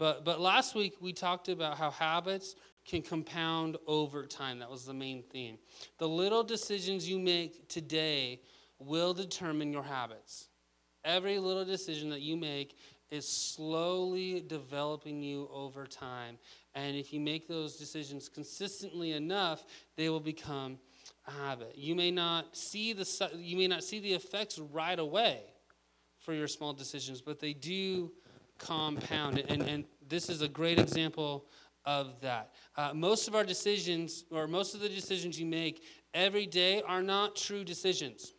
but, 0.00 0.24
but 0.24 0.40
last 0.40 0.74
week 0.74 0.94
we 1.02 1.12
talked 1.12 1.50
about 1.50 1.76
how 1.76 1.90
habits 1.90 2.56
can 2.86 3.02
compound 3.02 3.76
over 3.86 4.24
time. 4.24 4.58
That 4.60 4.70
was 4.70 4.86
the 4.86 4.94
main 4.94 5.22
theme. 5.22 5.58
The 5.98 6.08
little 6.08 6.42
decisions 6.42 7.06
you 7.06 7.18
make 7.18 7.68
today 7.68 8.40
will 8.78 9.12
determine 9.12 9.74
your 9.74 9.82
habits. 9.82 10.48
Every 11.04 11.38
little 11.38 11.66
decision 11.66 12.08
that 12.10 12.22
you 12.22 12.34
make 12.34 12.78
is 13.10 13.28
slowly 13.28 14.40
developing 14.40 15.22
you 15.22 15.50
over 15.52 15.86
time. 15.86 16.38
And 16.74 16.96
if 16.96 17.12
you 17.12 17.20
make 17.20 17.46
those 17.46 17.76
decisions 17.76 18.30
consistently 18.30 19.12
enough, 19.12 19.66
they 19.98 20.08
will 20.08 20.18
become 20.18 20.78
a 21.26 21.30
habit. 21.30 21.74
You 21.76 21.94
may 21.94 22.10
not 22.10 22.56
see 22.56 22.94
the 22.94 23.30
you 23.36 23.58
may 23.58 23.68
not 23.68 23.84
see 23.84 24.00
the 24.00 24.14
effects 24.14 24.58
right 24.58 24.98
away 24.98 25.42
for 26.20 26.32
your 26.32 26.48
small 26.48 26.72
decisions, 26.72 27.20
but 27.20 27.38
they 27.38 27.52
do 27.52 28.12
compound. 28.60 29.38
And, 29.48 29.62
and 29.62 29.84
this 30.08 30.28
is 30.28 30.42
a 30.42 30.48
great 30.48 30.78
example 30.78 31.46
of 31.84 32.20
that. 32.20 32.52
Uh, 32.76 32.92
most 32.94 33.26
of 33.26 33.34
our 33.34 33.44
decisions, 33.44 34.24
or 34.30 34.46
most 34.46 34.74
of 34.74 34.80
the 34.80 34.88
decisions 34.88 35.40
you 35.40 35.46
make 35.46 35.82
every 36.14 36.46
day, 36.46 36.82
are 36.82 37.02
not 37.02 37.34
true 37.34 37.64
decisions. 37.64 38.34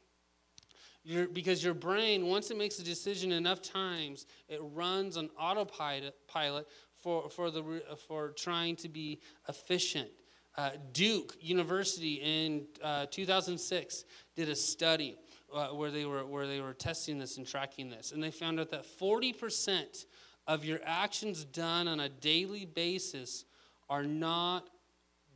You're, 1.03 1.27
because 1.27 1.63
your 1.63 1.73
brain, 1.73 2.27
once 2.27 2.51
it 2.51 2.57
makes 2.57 2.77
a 2.77 2.83
decision 2.83 3.31
enough 3.31 3.61
times, 3.61 4.27
it 4.47 4.59
runs 4.61 5.17
on 5.17 5.29
autopilot 5.39 6.15
pilot 6.27 6.67
for, 7.01 7.29
for, 7.29 7.49
the, 7.49 7.81
for 8.07 8.29
trying 8.29 8.75
to 8.77 8.89
be 8.89 9.19
efficient. 9.49 10.09
Uh, 10.57 10.71
Duke 10.91 11.35
University 11.39 12.15
in 12.21 12.65
uh, 12.83 13.07
2006 13.09 14.03
did 14.35 14.49
a 14.49 14.55
study 14.55 15.17
uh, 15.53 15.67
where, 15.69 15.91
they 15.91 16.05
were, 16.05 16.25
where 16.25 16.47
they 16.47 16.61
were 16.61 16.73
testing 16.73 17.17
this 17.17 17.37
and 17.37 17.47
tracking 17.47 17.89
this, 17.89 18.11
and 18.11 18.23
they 18.23 18.31
found 18.31 18.59
out 18.59 18.69
that 18.71 18.85
40% 18.85 20.05
of 20.47 20.65
your 20.65 20.79
actions 20.85 21.43
done 21.45 21.87
on 21.87 21.99
a 21.99 22.09
daily 22.09 22.65
basis 22.65 23.45
are 23.89 24.03
not 24.03 24.69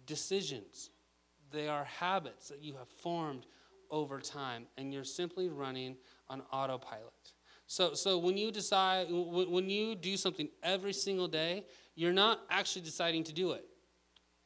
decisions, 0.05 0.89
they 1.51 1.67
are 1.67 1.85
habits 1.85 2.49
that 2.49 2.61
you 2.61 2.73
have 2.75 2.87
formed 2.87 3.45
over 3.91 4.19
time, 4.19 4.65
and 4.77 4.93
you're 4.93 5.03
simply 5.03 5.49
running 5.49 5.95
on 6.29 6.41
autopilot. 6.51 7.33
So, 7.67 7.93
so 7.93 8.17
when 8.17 8.37
you 8.37 8.51
decide, 8.51 9.07
when 9.09 9.69
you 9.69 9.95
do 9.95 10.17
something 10.17 10.49
every 10.61 10.93
single 10.93 11.27
day, 11.27 11.65
you're 11.95 12.13
not 12.13 12.41
actually 12.49 12.83
deciding 12.83 13.23
to 13.25 13.33
do 13.33 13.51
it. 13.51 13.65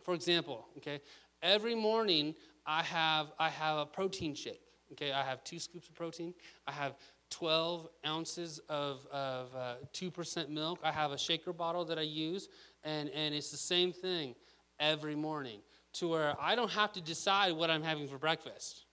For 0.03 0.13
example, 0.13 0.65
okay, 0.77 1.01
every 1.41 1.75
morning 1.75 2.35
I 2.65 2.83
have 2.83 3.31
I 3.37 3.49
have 3.49 3.77
a 3.77 3.85
protein 3.85 4.35
shake. 4.35 4.61
Okay, 4.93 5.11
I 5.11 5.23
have 5.23 5.43
two 5.43 5.59
scoops 5.59 5.87
of 5.87 5.95
protein. 5.95 6.33
I 6.67 6.71
have 6.71 6.95
12 7.29 7.87
ounces 8.05 8.59
of, 8.69 9.05
of 9.11 9.55
uh, 9.55 9.75
2% 9.93 10.49
milk. 10.49 10.79
I 10.83 10.91
have 10.91 11.11
a 11.11 11.17
shaker 11.17 11.53
bottle 11.53 11.85
that 11.85 11.99
I 11.99 12.03
use, 12.03 12.49
and, 12.83 13.09
and 13.09 13.35
it's 13.35 13.51
the 13.51 13.57
same 13.57 13.91
thing 13.91 14.35
every 14.79 15.15
morning 15.15 15.59
to 15.93 16.07
where 16.07 16.35
I 16.39 16.55
don't 16.55 16.71
have 16.71 16.91
to 16.93 17.01
decide 17.01 17.53
what 17.53 17.69
I'm 17.69 17.83
having 17.83 18.07
for 18.07 18.17
breakfast, 18.17 18.85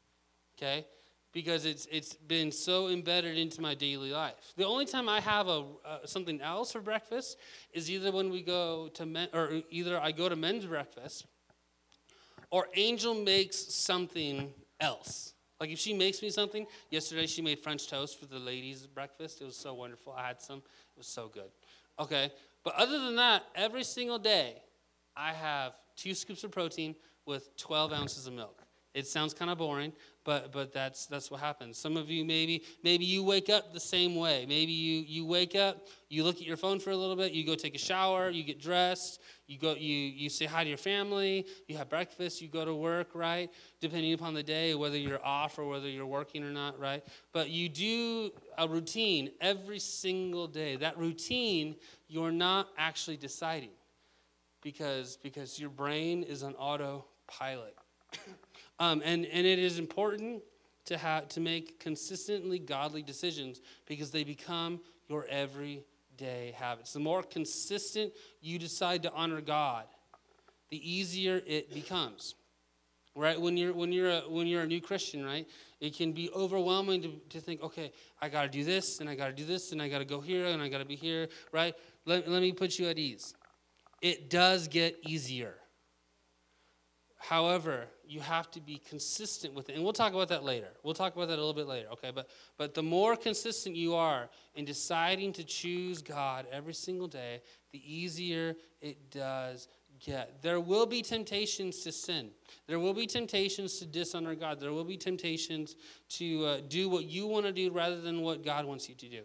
okay? 0.59 0.87
Because 1.33 1.65
it's, 1.65 1.87
it's 1.91 2.15
been 2.15 2.51
so 2.51 2.89
embedded 2.89 3.37
into 3.37 3.61
my 3.61 3.75
daily 3.75 4.11
life. 4.11 4.35
The 4.57 4.67
only 4.67 4.87
time 4.87 5.09
I 5.09 5.21
have 5.21 5.49
a, 5.49 5.65
uh, 5.85 5.99
something 6.05 6.41
else 6.41 6.73
for 6.73 6.81
breakfast 6.81 7.39
is 7.73 7.91
either 7.91 8.11
when 8.13 8.31
we 8.31 8.43
go 8.43 8.89
to 8.95 9.07
men, 9.07 9.29
or 9.33 9.63
either 9.71 9.99
I 10.01 10.13
go 10.13 10.29
to 10.29 10.37
men's 10.37 10.67
breakfast, 10.67 11.27
or 12.51 12.69
Angel 12.75 13.15
makes 13.15 13.57
something 13.57 14.53
else 14.81 15.35
like 15.61 15.71
if 15.71 15.79
she 15.79 15.95
makes 15.95 16.23
me 16.23 16.31
something, 16.31 16.67
yesterday 16.91 17.27
she 17.27 17.43
made 17.43 17.61
French 17.61 17.89
toast 17.89 18.19
for 18.21 18.27
the 18.27 18.39
ladies' 18.39 18.87
breakfast. 18.87 19.41
It 19.41 19.45
was 19.45 19.57
so 19.57 19.75
wonderful. 19.75 20.13
I 20.17 20.27
had 20.27 20.41
some. 20.41 20.59
It 20.59 20.99
was 20.99 21.07
so 21.07 21.29
good. 21.29 21.51
Okay. 21.99 22.31
But 22.63 22.75
other 22.75 22.99
than 22.99 23.17
that, 23.17 23.45
every 23.55 23.85
single 23.85 24.19
day, 24.19 24.63
I 25.17 25.33
have 25.33 25.73
two 25.97 26.15
scoops 26.15 26.45
of 26.45 26.51
protein 26.51 26.95
with 27.25 27.57
12 27.57 27.93
ounces 27.93 28.27
of 28.27 28.35
milk. 28.35 28.66
It 28.97 29.07
sounds 29.07 29.35
kind 29.35 29.51
of 29.51 29.59
boring, 29.59 29.93
but 30.25 30.53
but 30.53 30.73
that's 30.73 31.05
that's 31.05 31.31
what 31.31 31.39
happens. 31.41 31.77
Some 31.77 31.99
of 31.99 32.09
you 32.09 32.25
maybe 32.25 32.65
maybe 32.83 33.05
you 33.05 33.23
wake 33.23 33.51
up 33.51 33.75
the 33.75 33.79
same 33.79 34.17
way. 34.17 34.47
Maybe 34.49 34.73
you 34.73 35.03
you 35.07 35.27
wake 35.27 35.55
up, 35.55 35.87
you 36.09 36.25
look 36.25 36.37
at 36.37 36.47
your 36.47 36.57
phone 36.57 36.81
for 36.81 36.93
a 36.93 36.97
little 36.97 37.15
bit, 37.15 37.33
you 37.33 37.45
go 37.45 37.55
take 37.55 37.75
a 37.75 37.79
shower, 37.79 38.31
you 38.31 38.43
get 38.43 38.59
dressed, 38.59 39.21
you 39.47 39.59
go 39.59 39.75
you 39.75 39.95
you 39.95 40.31
say 40.31 40.47
hi 40.47 40.63
to 40.63 40.69
your 40.71 40.79
family, 40.79 41.47
you 41.69 41.77
have 41.77 41.91
breakfast, 41.91 42.41
you 42.41 42.49
go 42.49 42.65
to 42.65 42.75
work, 42.75 43.09
right? 43.13 43.51
Depending 43.83 44.15
upon 44.15 44.33
the 44.33 44.43
day, 44.43 44.75
whether 44.75 44.97
you're 44.97 45.23
off 45.23 45.59
or 45.59 45.69
whether 45.69 45.91
you're 45.91 46.07
working 46.07 46.43
or 46.43 46.51
not, 46.51 46.81
right? 46.81 47.05
But 47.35 47.51
you 47.51 47.69
do 47.69 48.31
a 48.57 48.67
routine 48.67 49.31
every 49.43 49.79
single 49.79 50.47
day. 50.47 50.77
That 50.77 50.97
routine 50.97 51.77
you're 52.09 52.33
not 52.33 52.69
actually 52.79 53.19
deciding 53.19 53.77
because 54.63 55.19
because 55.19 55.61
your 55.61 55.71
brain 55.71 56.23
is 56.23 56.43
on 56.43 56.55
autopilot. 56.55 57.77
Um, 58.79 59.03
and, 59.05 59.25
and 59.27 59.47
it 59.47 59.59
is 59.59 59.79
important 59.79 60.43
to, 60.87 60.97
have, 60.97 61.29
to 61.29 61.41
make 61.41 61.81
consistently 61.81 62.59
godly 62.59 63.03
decisions 63.03 63.61
because 63.87 64.11
they 64.11 64.25
become 64.25 64.81
your 65.09 65.27
everyday 65.29 66.55
habits. 66.57 66.93
The 66.93 67.01
more 67.01 67.23
consistent 67.23 68.13
you 68.41 68.59
decide 68.59 69.03
to 69.05 69.13
honor 69.13 69.41
God, 69.41 69.85
the 70.71 70.79
easier 70.91 71.43
it 71.47 71.73
becomes. 71.73 72.35
Right? 73.15 73.41
When 73.41 73.57
you're, 73.57 73.73
when 73.73 73.93
you're, 73.93 74.11
a, 74.11 74.21
when 74.29 74.47
you're 74.47 74.63
a 74.63 74.67
new 74.67 74.81
Christian, 74.83 75.25
right? 75.25 75.49
It 75.81 75.97
can 75.97 76.13
be 76.13 76.29
overwhelming 76.35 77.01
to, 77.03 77.13
to 77.31 77.41
think, 77.41 77.63
okay, 77.63 77.91
I 78.21 78.29
got 78.29 78.43
to 78.43 78.49
do 78.49 78.63
this, 78.63 79.01
and 79.01 79.09
I 79.09 79.15
got 79.15 79.29
to 79.29 79.33
do 79.33 79.47
this, 79.47 79.73
and 79.73 79.81
I 79.81 79.89
got 79.89 79.99
to 79.99 80.05
go 80.05 80.21
here, 80.21 80.47
and 80.47 80.61
I 80.61 80.69
got 80.69 80.79
to 80.79 80.85
be 80.85 80.97
here, 80.97 81.29
right? 81.51 81.75
Let, 82.05 82.29
let 82.29 82.43
me 82.43 82.53
put 82.53 82.79
you 82.79 82.89
at 82.89 82.99
ease. 82.99 83.35
It 84.03 84.29
does 84.29 84.69
get 84.69 84.99
easier. 85.07 85.55
However, 87.29 87.87
you 88.07 88.21
have 88.21 88.53
to 88.53 88.61
be 88.61 88.81
consistent 88.89 89.53
with 89.53 89.69
it. 89.69 89.75
And 89.75 89.83
we'll 89.83 89.93
talk 89.93 90.15
about 90.15 90.29
that 90.29 90.45
later. 90.45 90.69
We'll 90.85 90.95
talk 90.95 91.17
about 91.17 91.27
that 91.27 91.35
a 91.35 91.43
little 91.43 91.55
bit 91.55 91.67
later, 91.67 91.89
okay? 91.95 92.13
But 92.15 92.31
but 92.57 92.73
the 92.73 92.85
more 92.85 93.17
consistent 93.17 93.75
you 93.75 93.97
are 93.97 94.29
in 94.55 94.65
deciding 94.65 95.33
to 95.33 95.43
choose 95.43 96.03
God 96.03 96.47
every 96.53 96.73
single 96.73 97.09
day, 97.09 97.43
the 97.73 97.83
easier 97.85 98.55
it 98.81 99.11
does 99.11 99.67
get. 99.99 100.41
There 100.41 100.61
will 100.61 100.87
be 100.87 101.03
temptations 101.03 101.81
to 101.81 101.91
sin. 101.91 102.31
There 102.69 102.79
will 102.79 102.95
be 102.95 103.09
temptations 103.09 103.81
to 103.81 103.87
dishonor 103.87 104.37
God. 104.37 104.61
There 104.61 104.73
will 104.73 104.85
be 104.85 104.97
temptations 104.97 105.75
to 106.11 106.45
uh, 106.45 106.61
do 106.69 106.89
what 106.89 107.07
you 107.07 107.27
want 107.27 107.45
to 107.47 107.53
do 107.53 107.73
rather 107.73 108.01
than 108.01 108.23
what 108.23 108.45
God 108.45 108.67
wants 108.67 108.89
you 108.89 108.95
to 108.95 109.09
do. 109.09 109.23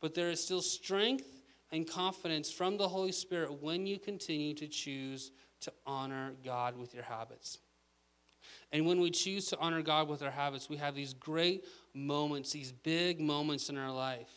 But 0.00 0.14
there 0.14 0.30
is 0.30 0.40
still 0.40 0.62
strength 0.62 1.42
and 1.72 1.84
confidence 1.88 2.52
from 2.52 2.76
the 2.76 2.86
Holy 2.86 3.12
Spirit 3.12 3.60
when 3.60 3.88
you 3.88 3.98
continue 3.98 4.54
to 4.54 4.68
choose 4.68 5.32
to 5.60 5.72
honor 5.86 6.32
God 6.44 6.76
with 6.76 6.94
your 6.94 7.04
habits. 7.04 7.58
And 8.72 8.86
when 8.86 9.00
we 9.00 9.10
choose 9.10 9.46
to 9.46 9.58
honor 9.58 9.82
God 9.82 10.08
with 10.08 10.22
our 10.22 10.30
habits, 10.30 10.68
we 10.68 10.76
have 10.76 10.94
these 10.94 11.14
great 11.14 11.64
moments, 11.94 12.52
these 12.52 12.72
big 12.72 13.20
moments 13.20 13.68
in 13.68 13.76
our 13.76 13.92
life 13.92 14.30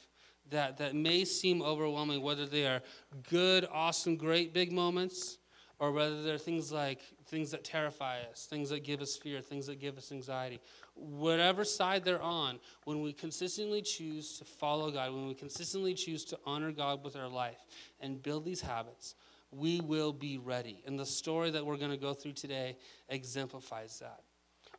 that, 0.50 0.78
that 0.78 0.96
may 0.96 1.26
seem 1.26 1.62
overwhelming, 1.62 2.22
whether 2.22 2.46
they 2.46 2.66
are 2.66 2.82
good, 3.30 3.68
awesome, 3.72 4.18
great 4.18 4.54
big 4.54 4.72
moments, 4.72 5.38
or 5.80 5.92
whether 5.92 6.24
they're 6.24 6.38
things 6.38 6.72
like 6.72 7.02
things 7.28 7.52
that 7.52 7.64
terrify 7.64 8.20
us, 8.32 8.46
things 8.46 8.70
that 8.70 8.84
give 8.84 9.02
us 9.02 9.18
fear, 9.18 9.42
things 9.42 9.68
that 9.68 9.80
give 9.80 9.98
us 9.98 10.12
anxiety. 10.12 10.60
Whatever 10.96 11.66
side 11.66 12.06
they're 12.06 12.22
on, 12.22 12.60
when 12.86 13.02
we 13.02 13.12
consistently 13.12 13.82
choose 13.82 14.38
to 14.38 14.46
follow 14.46 14.92
God, 14.92 15.14
when 15.14 15.28
we 15.28 15.34
consistently 15.34 15.94
choose 15.94 16.24
to 16.26 16.40
honor 16.46 16.72
God 16.72 17.04
with 17.04 17.16
our 17.16 17.28
life 17.28 17.58
and 18.00 18.22
build 18.22 18.46
these 18.46 18.62
habits, 18.62 19.16
we 19.56 19.82
will 19.82 20.14
be 20.14 20.38
ready. 20.38 20.84
And 20.86 20.98
the 21.00 21.06
story 21.06 21.52
that 21.52 21.66
we're 21.66 21.78
going 21.78 21.92
to 21.92 21.98
go 21.98 22.14
through 22.14 22.34
today 22.34 22.78
exemplifies 23.10 24.00
that. 24.00 24.22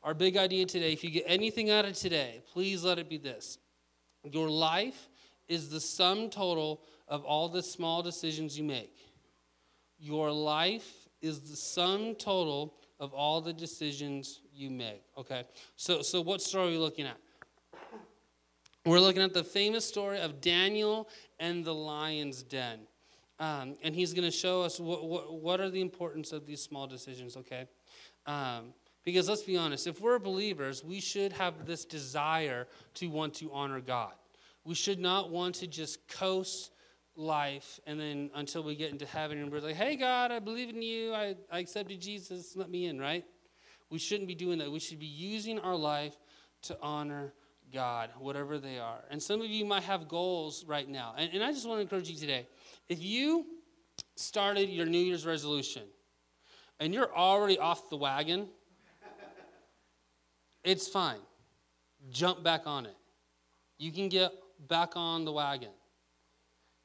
Our 0.02 0.14
big 0.14 0.36
idea 0.36 0.66
today, 0.66 0.92
if 0.92 1.02
you 1.02 1.10
get 1.10 1.24
anything 1.26 1.70
out 1.70 1.84
of 1.84 1.94
today, 1.94 2.42
please 2.52 2.84
let 2.84 2.98
it 2.98 3.08
be 3.08 3.18
this 3.18 3.58
Your 4.24 4.50
life 4.50 5.08
is 5.48 5.70
the 5.70 5.80
sum 5.80 6.30
total 6.30 6.82
of 7.08 7.24
all 7.24 7.48
the 7.48 7.62
small 7.62 8.02
decisions 8.02 8.58
you 8.58 8.64
make. 8.64 8.96
Your 9.98 10.30
life 10.30 11.08
is 11.22 11.40
the 11.40 11.56
sum 11.56 12.14
total 12.14 12.74
of 13.00 13.12
all 13.14 13.40
the 13.40 13.52
decisions 13.52 14.40
you 14.52 14.70
make. 14.70 15.02
Okay? 15.16 15.44
So, 15.76 16.02
so 16.02 16.20
what 16.20 16.42
story 16.42 16.68
are 16.68 16.70
we 16.70 16.78
looking 16.78 17.06
at? 17.06 17.18
We're 18.86 19.00
looking 19.00 19.22
at 19.22 19.32
the 19.32 19.44
famous 19.44 19.86
story 19.86 20.20
of 20.20 20.42
Daniel 20.42 21.08
and 21.40 21.64
the 21.64 21.74
lion's 21.74 22.42
den. 22.42 22.80
Um, 23.38 23.76
and 23.82 23.94
he's 23.94 24.12
going 24.14 24.30
to 24.30 24.36
show 24.36 24.62
us 24.62 24.78
what, 24.78 25.06
what, 25.06 25.40
what, 25.40 25.60
are 25.60 25.70
the 25.70 25.80
importance 25.80 26.32
of 26.32 26.46
these 26.46 26.62
small 26.62 26.86
decisions, 26.86 27.36
okay? 27.36 27.66
Um, 28.26 28.74
because 29.04 29.28
let's 29.28 29.42
be 29.42 29.56
honest, 29.56 29.86
if 29.86 30.00
we're 30.00 30.18
believers, 30.18 30.84
we 30.84 31.00
should 31.00 31.32
have 31.32 31.66
this 31.66 31.84
desire 31.84 32.68
to 32.94 33.08
want 33.08 33.34
to 33.34 33.52
honor 33.52 33.80
God. 33.80 34.12
We 34.64 34.74
should 34.74 35.00
not 35.00 35.30
want 35.30 35.56
to 35.56 35.66
just 35.66 36.06
coast 36.08 36.70
life 37.16 37.78
and 37.86 37.98
then 38.00 38.30
until 38.34 38.62
we 38.62 38.76
get 38.76 38.90
into 38.90 39.06
heaven 39.06 39.38
and 39.38 39.50
we're 39.50 39.60
like, 39.60 39.76
hey, 39.76 39.96
God, 39.96 40.32
I 40.32 40.38
believe 40.38 40.70
in 40.70 40.80
you. 40.80 41.12
I, 41.12 41.34
I 41.50 41.58
accepted 41.58 42.00
Jesus. 42.00 42.56
Let 42.56 42.70
me 42.70 42.86
in, 42.86 42.98
right? 42.98 43.24
We 43.90 43.98
shouldn't 43.98 44.28
be 44.28 44.34
doing 44.34 44.58
that. 44.58 44.70
We 44.70 44.80
should 44.80 44.98
be 44.98 45.06
using 45.06 45.58
our 45.58 45.76
life 45.76 46.16
to 46.62 46.78
honor 46.80 47.34
God, 47.72 48.10
whatever 48.18 48.58
they 48.58 48.78
are. 48.78 49.00
And 49.10 49.22
some 49.22 49.40
of 49.40 49.46
you 49.46 49.64
might 49.64 49.82
have 49.82 50.08
goals 50.08 50.64
right 50.66 50.88
now. 50.88 51.14
And, 51.16 51.32
and 51.34 51.42
I 51.42 51.52
just 51.52 51.66
want 51.66 51.78
to 51.78 51.82
encourage 51.82 52.08
you 52.08 52.16
today 52.16 52.46
if 52.88 53.02
you 53.02 53.46
started 54.16 54.68
your 54.68 54.86
New 54.86 54.98
Year's 54.98 55.26
resolution 55.26 55.82
and 56.80 56.92
you're 56.92 57.14
already 57.14 57.58
off 57.58 57.88
the 57.90 57.96
wagon, 57.96 58.48
it's 60.62 60.88
fine. 60.88 61.20
Jump 62.10 62.42
back 62.42 62.66
on 62.66 62.86
it. 62.86 62.96
You 63.78 63.92
can 63.92 64.08
get 64.08 64.32
back 64.68 64.96
on 64.96 65.24
the 65.24 65.32
wagon. 65.32 65.70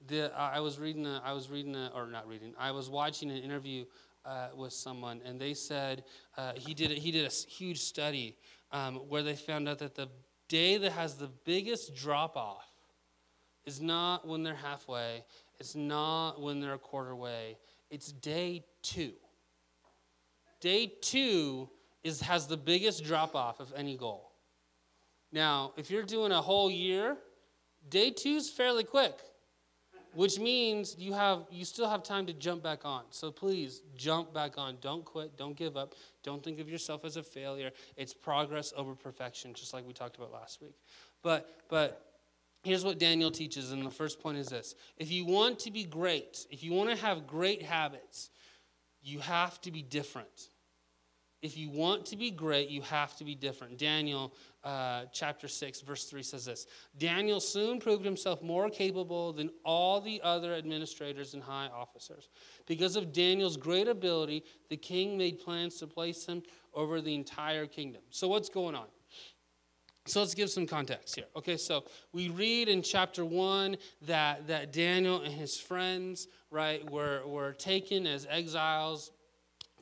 The, 0.07 0.31
I 0.35 0.59
was 0.59 0.79
reading, 0.79 1.05
a, 1.05 1.21
I 1.23 1.33
was 1.33 1.49
reading, 1.49 1.75
a, 1.75 1.91
or 1.93 2.07
not 2.07 2.27
reading, 2.27 2.53
I 2.57 2.71
was 2.71 2.89
watching 2.89 3.29
an 3.29 3.37
interview 3.37 3.85
uh, 4.25 4.47
with 4.55 4.71
someone, 4.71 5.21
and 5.25 5.39
they 5.39 5.53
said 5.53 6.03
uh, 6.37 6.53
he 6.55 6.73
did 6.73 6.91
a, 6.91 6.93
he 6.93 7.11
did 7.11 7.25
a 7.25 7.33
huge 7.49 7.79
study 7.79 8.37
um, 8.71 8.95
where 9.09 9.23
they 9.23 9.35
found 9.35 9.67
out 9.67 9.79
that 9.79 9.95
the 9.95 10.07
day 10.49 10.77
that 10.77 10.91
has 10.91 11.15
the 11.15 11.29
biggest 11.45 11.95
drop 11.95 12.35
off 12.35 12.67
is 13.65 13.79
not 13.79 14.27
when 14.27 14.43
they're 14.43 14.55
halfway, 14.55 15.23
it's 15.59 15.75
not 15.75 16.41
when 16.41 16.59
they're 16.59 16.73
a 16.73 16.79
quarter 16.79 17.15
way, 17.15 17.57
it's 17.89 18.11
day 18.11 18.65
two. 18.81 19.13
Day 20.59 20.91
two 21.01 21.69
is, 22.03 22.19
has 22.21 22.47
the 22.47 22.57
biggest 22.57 23.05
drop 23.05 23.35
off 23.35 23.59
of 23.59 23.71
any 23.75 23.95
goal. 23.95 24.31
Now, 25.31 25.73
if 25.77 25.91
you're 25.91 26.03
doing 26.03 26.31
a 26.31 26.41
whole 26.41 26.71
year, 26.71 27.15
day 27.87 28.09
two 28.09 28.35
is 28.35 28.49
fairly 28.49 28.83
quick, 28.83 29.19
which 30.13 30.39
means 30.39 30.95
you 30.97 31.13
have 31.13 31.45
you 31.51 31.65
still 31.65 31.89
have 31.89 32.03
time 32.03 32.25
to 32.25 32.33
jump 32.33 32.63
back 32.63 32.85
on. 32.85 33.03
So 33.11 33.31
please 33.31 33.81
jump 33.95 34.33
back 34.33 34.57
on. 34.57 34.77
Don't 34.81 35.05
quit. 35.05 35.37
Don't 35.37 35.55
give 35.55 35.77
up. 35.77 35.95
Don't 36.23 36.43
think 36.43 36.59
of 36.59 36.69
yourself 36.69 37.05
as 37.05 37.17
a 37.17 37.23
failure. 37.23 37.71
It's 37.95 38.13
progress 38.13 38.73
over 38.75 38.95
perfection, 38.95 39.53
just 39.53 39.73
like 39.73 39.85
we 39.85 39.93
talked 39.93 40.17
about 40.17 40.31
last 40.31 40.61
week. 40.61 40.75
But 41.21 41.61
but 41.69 42.05
here's 42.63 42.83
what 42.83 42.99
Daniel 42.99 43.31
teaches, 43.31 43.71
and 43.71 43.85
the 43.85 43.91
first 43.91 44.21
point 44.21 44.37
is 44.37 44.47
this: 44.47 44.75
if 44.97 45.11
you 45.11 45.25
want 45.25 45.59
to 45.59 45.71
be 45.71 45.83
great, 45.83 46.45
if 46.49 46.63
you 46.63 46.73
want 46.73 46.89
to 46.89 46.95
have 46.95 47.27
great 47.27 47.61
habits, 47.61 48.29
you 49.01 49.19
have 49.19 49.61
to 49.61 49.71
be 49.71 49.81
different. 49.81 50.49
If 51.41 51.57
you 51.57 51.69
want 51.69 52.05
to 52.07 52.17
be 52.17 52.31
great, 52.31 52.69
you 52.69 52.81
have 52.81 53.15
to 53.17 53.23
be 53.23 53.33
different. 53.33 53.77
Daniel 53.77 54.33
uh, 54.63 55.03
chapter 55.13 55.47
6, 55.47 55.81
verse 55.81 56.03
3 56.05 56.21
says 56.21 56.45
this 56.45 56.65
Daniel 56.97 57.39
soon 57.39 57.79
proved 57.79 58.03
himself 58.03 58.41
more 58.41 58.69
capable 58.69 59.31
than 59.31 59.49
all 59.63 60.01
the 60.01 60.19
other 60.21 60.53
administrators 60.53 61.33
and 61.33 61.41
high 61.41 61.69
officers. 61.73 62.29
Because 62.65 62.97
of 62.97 63.13
Daniel's 63.13 63.55
great 63.55 63.87
ability, 63.87 64.43
the 64.69 64.75
king 64.75 65.17
made 65.17 65.39
plans 65.39 65.75
to 65.75 65.87
place 65.87 66.25
him 66.25 66.43
over 66.73 66.99
the 66.99 67.15
entire 67.15 67.65
kingdom. 67.65 68.01
So, 68.09 68.27
what's 68.27 68.49
going 68.49 68.75
on? 68.75 68.87
So 70.05 70.21
let's 70.21 70.33
give 70.33 70.49
some 70.49 70.65
context 70.65 71.15
here. 71.15 71.25
Okay, 71.35 71.55
so 71.55 71.83
we 72.13 72.29
read 72.29 72.67
in 72.67 72.81
chapter 72.81 73.23
one 73.23 73.77
that, 74.07 74.47
that 74.47 74.73
Daniel 74.73 75.21
and 75.21 75.31
his 75.31 75.59
friends, 75.59 76.27
right, 76.49 76.89
were, 76.89 77.21
were 77.27 77.53
taken 77.53 78.07
as 78.07 78.25
exiles 78.27 79.11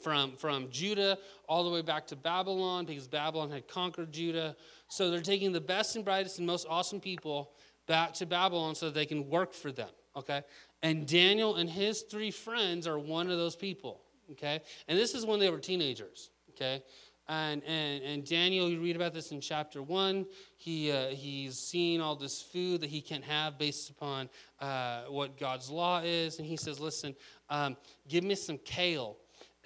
from, 0.02 0.36
from 0.36 0.70
Judah 0.70 1.18
all 1.48 1.64
the 1.64 1.70
way 1.70 1.82
back 1.82 2.08
to 2.08 2.16
Babylon 2.16 2.86
because 2.86 3.08
Babylon 3.08 3.52
had 3.52 3.68
conquered 3.68 4.12
Judah. 4.12 4.56
So 4.88 5.10
they're 5.10 5.22
taking 5.22 5.52
the 5.52 5.62
best 5.62 5.96
and 5.96 6.06
brightest 6.06 6.38
and 6.38 6.48
most 6.48 6.68
awesome 6.70 7.00
people 7.00 7.52
back 7.88 8.14
to 8.16 8.26
Babylon 8.26 8.76
so 8.76 8.90
they 8.90 9.06
can 9.06 9.30
work 9.30 9.54
for 9.54 9.72
them, 9.72 9.90
okay? 10.16 10.44
And 10.84 11.08
Daniel 11.08 11.56
and 11.56 11.70
his 11.70 12.04
three 12.04 12.32
friends 12.32 12.86
are 12.86 13.00
one 13.00 13.30
of 13.30 13.38
those 13.38 13.56
people, 13.56 14.02
okay? 14.32 14.62
And 14.88 14.98
this 14.98 15.16
is 15.16 15.26
when 15.26 15.40
they 15.40 15.50
were 15.50 15.60
teenagers, 15.60 16.30
okay? 16.52 16.84
And, 17.30 17.62
and, 17.66 18.04
and 18.04 18.26
Daniel, 18.26 18.70
you 18.70 18.80
read 18.80 18.96
about 18.96 19.14
this 19.14 19.32
in 19.32 19.42
chapter 19.42 19.84
one. 19.84 20.26
He, 20.56 20.92
uh, 20.92 21.08
he's 21.08 21.60
seeing 21.60 22.00
all 22.00 22.16
this 22.16 22.42
food 22.42 22.82
that 22.82 22.90
he 22.90 23.02
can't 23.02 23.24
have 23.24 23.58
based 23.58 23.90
upon 23.90 24.30
uh, 24.62 25.04
what 25.10 25.38
God's 25.38 25.70
law 25.70 26.02
is. 26.04 26.40
And 26.40 26.48
he 26.48 26.56
says, 26.56 26.80
Listen, 26.80 27.16
um, 27.50 27.76
give 28.08 28.24
me 28.24 28.36
some 28.36 28.58
kale 28.60 29.18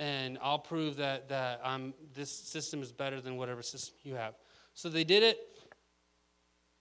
and 0.01 0.39
I'll 0.42 0.57
prove 0.57 0.95
that, 0.95 1.30
that 1.30 1.62
I'm, 1.63 1.94
this 2.15 2.31
system 2.31 2.81
is 2.81 2.92
better 2.92 3.21
than 3.21 3.38
whatever 3.38 3.62
system 3.62 3.94
you 4.03 4.15
have. 4.15 4.33
So 4.74 4.89
they 4.89 5.03
did 5.03 5.21
it. 5.21 5.38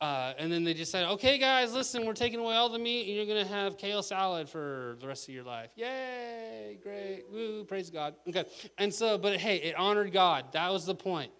Uh, 0.00 0.32
and 0.38 0.50
then 0.50 0.64
they 0.64 0.72
decided, 0.72 1.06
okay, 1.10 1.36
guys, 1.36 1.74
listen, 1.74 2.06
we're 2.06 2.14
taking 2.14 2.40
away 2.40 2.54
all 2.54 2.70
the 2.70 2.78
meat, 2.78 3.06
and 3.06 3.14
you're 3.14 3.26
going 3.26 3.46
to 3.46 3.52
have 3.52 3.76
kale 3.76 4.02
salad 4.02 4.48
for 4.48 4.96
the 5.02 5.06
rest 5.06 5.28
of 5.28 5.34
your 5.34 5.44
life. 5.44 5.68
Yay, 5.76 6.78
great, 6.82 7.24
woo, 7.30 7.62
praise 7.64 7.90
God. 7.90 8.14
Okay, 8.26 8.46
and 8.78 8.94
so, 8.94 9.18
but 9.18 9.36
hey, 9.36 9.56
it 9.56 9.76
honored 9.76 10.10
God. 10.10 10.46
That 10.52 10.72
was 10.72 10.86
the 10.86 10.94
point. 10.94 11.30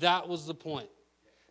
That 0.00 0.28
was 0.28 0.48
the 0.48 0.54
point. 0.54 0.88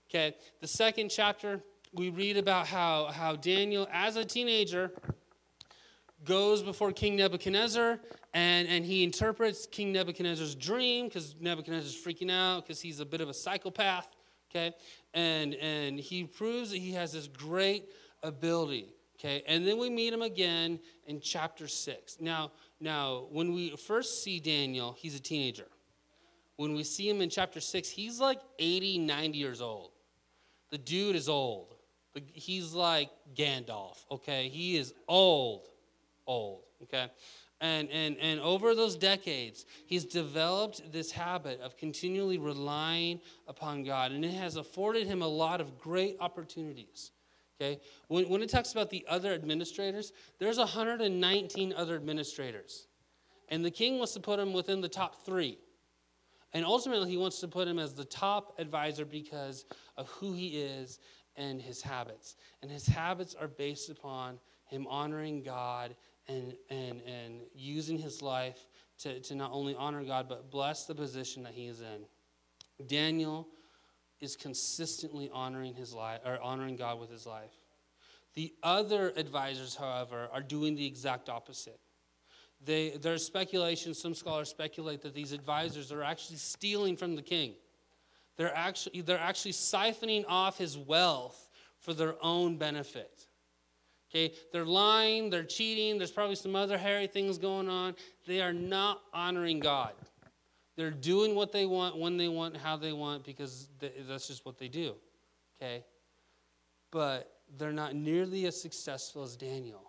Okay, 0.10 0.36
the 0.60 0.68
second 0.68 1.08
chapter, 1.08 1.64
we 1.94 2.10
read 2.10 2.36
about 2.36 2.68
how, 2.68 3.06
how 3.06 3.38
Daniel, 3.38 3.88
as 3.90 4.18
a 4.18 4.26
teenager, 4.26 4.92
goes 6.26 6.62
before 6.62 6.92
King 6.92 7.16
Nebuchadnezzar 7.16 8.02
and, 8.36 8.68
and 8.68 8.86
he 8.86 9.06
interprets 9.06 9.66
King 9.66 9.94
Nebuchadnezzar's 9.94 10.56
dream 10.56 11.08
because 11.08 11.36
Nebuchadnezzar's 11.40 11.96
freaking 11.96 12.30
out 12.30 12.64
because 12.64 12.82
he's 12.82 13.00
a 13.00 13.06
bit 13.06 13.22
of 13.22 13.30
a 13.30 13.34
psychopath, 13.34 14.10
okay? 14.52 14.76
And, 15.14 15.56
and 15.56 15.98
he 15.98 16.26
proves 16.26 16.72
that 16.72 16.80
he 16.80 16.92
has 16.92 17.14
this 17.14 17.28
great 17.28 17.86
ability, 18.24 18.94
okay? 19.18 19.42
And 19.48 19.66
then 19.66 19.78
we 19.78 19.90
meet 19.90 20.12
him 20.14 20.22
again 20.22 20.82
in 21.08 21.22
chapter 21.22 21.70
6. 21.70 22.18
Now, 22.20 22.52
now 22.82 23.28
when 23.32 23.54
we 23.54 23.70
first 23.78 24.22
see 24.22 24.42
Daniel, 24.42 24.94
he's 25.00 25.16
a 25.16 25.22
teenager. 25.22 25.68
When 26.58 26.74
we 26.76 26.84
see 26.84 27.10
him 27.10 27.22
in 27.22 27.30
chapter 27.30 27.62
6, 27.62 27.90
he's 27.90 28.20
like 28.20 28.42
80, 28.60 29.00
90 29.00 29.38
years 29.38 29.62
old. 29.62 29.92
The 30.72 30.78
dude 30.78 31.16
is 31.16 31.30
old. 31.30 31.74
He's 32.34 32.74
like 32.74 33.12
Gandalf, 33.34 34.04
okay? 34.12 34.50
He 34.50 34.76
is 34.76 34.94
old, 35.08 35.70
old, 36.28 36.64
okay? 36.84 37.10
And, 37.66 37.90
and, 37.90 38.16
and 38.22 38.40
over 38.42 38.76
those 38.76 38.96
decades, 38.96 39.66
he's 39.88 40.06
developed 40.06 40.92
this 40.92 41.10
habit 41.12 41.60
of 41.62 41.76
continually 41.78 42.38
relying 42.38 43.20
upon 43.48 43.84
God, 43.84 44.12
and 44.12 44.24
it 44.24 44.36
has 44.36 44.56
afforded 44.56 45.08
him 45.08 45.24
a 45.24 45.28
lot 45.28 45.60
of 45.60 45.80
great 45.80 46.16
opportunities. 46.20 47.10
Okay? 47.60 47.80
When, 48.08 48.30
when 48.30 48.44
it 48.44 48.50
talks 48.50 48.72
about 48.72 48.92
the 48.92 49.04
other 49.10 49.34
administrators, 49.34 50.14
there's 50.38 50.60
119 50.60 51.74
other 51.74 51.96
administrators. 51.96 52.86
And 53.50 53.66
the 53.66 53.72
king 53.72 53.98
wants 53.98 54.14
to 54.14 54.20
put 54.20 54.40
him 54.40 54.54
within 54.54 54.80
the 54.80 54.90
top 54.90 55.26
three. 55.26 55.58
And 56.54 56.66
ultimately, 56.66 57.10
he 57.10 57.18
wants 57.18 57.40
to 57.40 57.48
put 57.48 57.68
him 57.68 57.80
as 57.80 57.96
the 57.96 58.06
top 58.06 58.60
advisor 58.60 59.06
because 59.06 59.66
of 59.98 60.08
who 60.10 60.34
he 60.34 60.62
is 60.62 61.00
and 61.36 61.60
his 61.60 61.82
habits. 61.82 62.36
And 62.62 62.70
his 62.70 62.86
habits 62.86 63.34
are 63.34 63.48
based 63.48 63.90
upon 63.90 64.40
him 64.68 64.86
honoring 64.88 65.42
God 65.42 65.96
and, 66.28 66.56
and, 66.70 67.02
and 67.02 67.42
using 67.54 67.98
his 67.98 68.22
life 68.22 68.68
to, 69.00 69.20
to 69.22 69.36
not 69.36 69.52
only 69.52 69.76
honor 69.76 70.04
God, 70.04 70.28
but 70.28 70.50
bless 70.50 70.86
the 70.86 70.96
position 70.96 71.44
that 71.44 71.54
he 71.54 71.68
is 71.68 71.82
in. 71.82 72.06
Daniel 72.88 73.48
is 74.22 74.36
consistently 74.36 75.30
honoring 75.34 75.74
his 75.74 75.94
life 75.94 76.22
or 76.26 76.40
honoring 76.42 76.76
God 76.76 77.00
with 77.00 77.12
his 77.12 77.26
life. 77.26 77.52
The 78.34 78.54
other 78.64 79.14
advisors, 79.16 79.76
however, 79.76 80.30
are 80.34 80.42
doing 80.42 80.76
the 80.76 80.86
exact 80.86 81.30
opposite. 81.30 81.80
They, 82.64 82.92
there's 83.02 83.24
speculation, 83.24 83.94
some 83.94 84.16
scholars 84.16 84.50
speculate 84.50 85.02
that 85.02 85.14
these 85.14 85.32
advisors 85.32 85.92
are 85.92 86.04
actually 86.04 86.38
stealing 86.38 86.98
from 86.98 87.16
the 87.16 87.22
king. 87.22 87.54
They're 88.38 88.56
actually, 88.56 89.02
they're 89.02 89.20
actually 89.20 89.54
siphoning 89.54 90.26
off 90.28 90.58
his 90.58 90.78
wealth 90.78 91.50
for 91.80 91.94
their 91.94 92.16
own 92.22 92.58
benefit. 92.58 93.28
Okay, 94.16 94.34
they're 94.54 94.64
lying, 94.64 95.30
they're 95.30 95.44
cheating, 95.44 95.98
there's 95.98 96.12
probably 96.12 96.38
some 96.38 96.56
other 96.56 96.78
hairy 96.78 97.06
things 97.06 97.38
going 97.38 97.68
on. 97.68 97.96
They 98.26 98.40
are 98.40 98.54
not 98.54 99.02
honoring 99.14 99.60
God. 99.60 99.92
They're 100.78 100.90
doing 100.90 101.36
what 101.36 101.52
they 101.52 101.66
want, 101.66 101.98
when 101.98 102.16
they 102.16 102.30
want, 102.30 102.56
how 102.56 102.78
they 102.78 102.94
want, 102.94 103.26
because 103.26 103.68
that's 104.08 104.28
just 104.28 104.46
what 104.46 104.58
they 104.58 104.70
do. 104.70 104.96
Okay? 105.62 105.84
But 106.92 107.30
they're 107.58 107.74
not 107.74 107.94
nearly 107.94 108.46
as 108.46 108.60
successful 108.60 109.22
as 109.24 109.36
Daniel. 109.36 109.84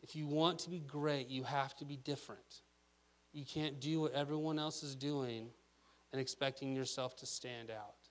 If 0.00 0.14
you 0.14 0.28
want 0.28 0.60
to 0.60 0.70
be 0.70 0.78
great, 0.78 1.26
you 1.26 1.42
have 1.42 1.74
to 1.78 1.84
be 1.84 1.96
different. 1.96 2.62
You 3.32 3.44
can't 3.44 3.80
do 3.80 4.02
what 4.02 4.12
everyone 4.12 4.60
else 4.60 4.84
is 4.84 4.94
doing 4.94 5.48
and 6.12 6.20
expecting 6.20 6.72
yourself 6.72 7.16
to 7.16 7.26
stand 7.26 7.68
out 7.68 8.01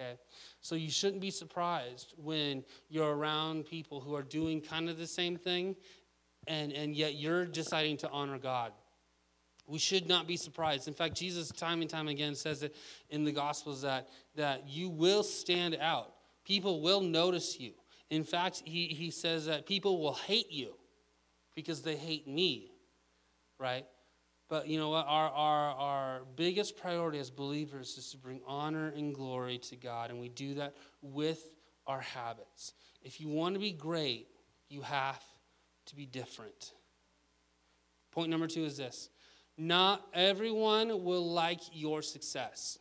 okay? 0.00 0.18
So 0.60 0.74
you 0.74 0.90
shouldn't 0.90 1.20
be 1.20 1.30
surprised 1.30 2.14
when 2.16 2.64
you're 2.88 3.14
around 3.14 3.66
people 3.66 4.00
who 4.00 4.14
are 4.14 4.22
doing 4.22 4.60
kind 4.60 4.88
of 4.88 4.98
the 4.98 5.06
same 5.06 5.36
thing 5.36 5.76
and, 6.46 6.72
and 6.72 6.94
yet 6.94 7.14
you're 7.14 7.44
deciding 7.44 7.98
to 7.98 8.10
honor 8.10 8.38
God. 8.38 8.72
We 9.66 9.78
should 9.78 10.08
not 10.08 10.26
be 10.26 10.36
surprised. 10.36 10.88
In 10.88 10.94
fact, 10.94 11.14
Jesus 11.16 11.48
time 11.48 11.80
and 11.80 11.88
time 11.88 12.08
again 12.08 12.34
says 12.34 12.62
it 12.62 12.74
in 13.08 13.24
the 13.24 13.32
Gospels 13.32 13.82
that, 13.82 14.08
that 14.34 14.68
you 14.68 14.88
will 14.88 15.22
stand 15.22 15.76
out. 15.80 16.12
People 16.44 16.80
will 16.80 17.00
notice 17.00 17.60
you. 17.60 17.72
In 18.08 18.24
fact, 18.24 18.62
he, 18.64 18.86
he 18.86 19.10
says 19.10 19.46
that 19.46 19.66
people 19.66 20.00
will 20.00 20.14
hate 20.14 20.50
you 20.50 20.74
because 21.54 21.82
they 21.82 21.94
hate 21.94 22.26
me, 22.26 22.72
right? 23.58 23.84
But 24.50 24.66
you 24.66 24.78
know 24.78 24.90
what? 24.90 25.06
Our, 25.08 25.30
our, 25.30 25.70
our 25.76 26.20
biggest 26.34 26.76
priority 26.76 27.20
as 27.20 27.30
believers 27.30 27.96
is 27.96 28.10
to 28.10 28.18
bring 28.18 28.40
honor 28.46 28.88
and 28.88 29.14
glory 29.14 29.58
to 29.58 29.76
God, 29.76 30.10
and 30.10 30.20
we 30.20 30.28
do 30.28 30.54
that 30.54 30.74
with 31.00 31.40
our 31.86 32.00
habits. 32.00 32.74
If 33.00 33.20
you 33.20 33.28
want 33.28 33.54
to 33.54 33.60
be 33.60 33.70
great, 33.70 34.26
you 34.68 34.82
have 34.82 35.22
to 35.86 35.96
be 35.96 36.04
different. 36.04 36.72
Point 38.10 38.28
number 38.28 38.48
two 38.48 38.64
is 38.64 38.76
this 38.76 39.08
not 39.56 40.04
everyone 40.12 41.04
will 41.04 41.30
like 41.32 41.60
your 41.72 42.02
success. 42.02 42.78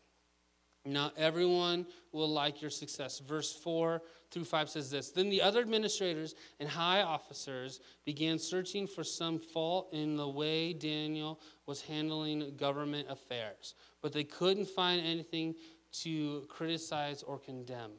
Not 0.86 1.14
everyone 1.18 1.86
will 2.12 2.30
like 2.30 2.62
your 2.62 2.72
success. 2.72 3.20
Verse 3.20 3.54
4 3.54 4.02
through 4.32 4.46
5 4.46 4.70
says 4.70 4.90
this 4.90 5.12
Then 5.12 5.30
the 5.30 5.42
other 5.42 5.60
administrators 5.60 6.36
and 6.60 6.70
high 6.70 7.02
officers 7.02 7.82
began 8.06 8.40
searching 8.40 8.88
for 8.88 9.04
some 9.04 9.40
fault 9.40 9.90
in 9.92 10.16
the 10.16 10.28
way 10.28 10.74
Daniel 10.74 11.40
was 11.66 11.82
handling 11.82 12.56
government 12.56 13.08
affairs, 13.10 13.76
but 14.02 14.14
they 14.14 14.24
couldn't 14.24 14.68
find 14.68 15.02
anything 15.06 15.56
to 15.92 16.46
criticize 16.50 17.24
or 17.24 17.40
condemn. 17.40 17.92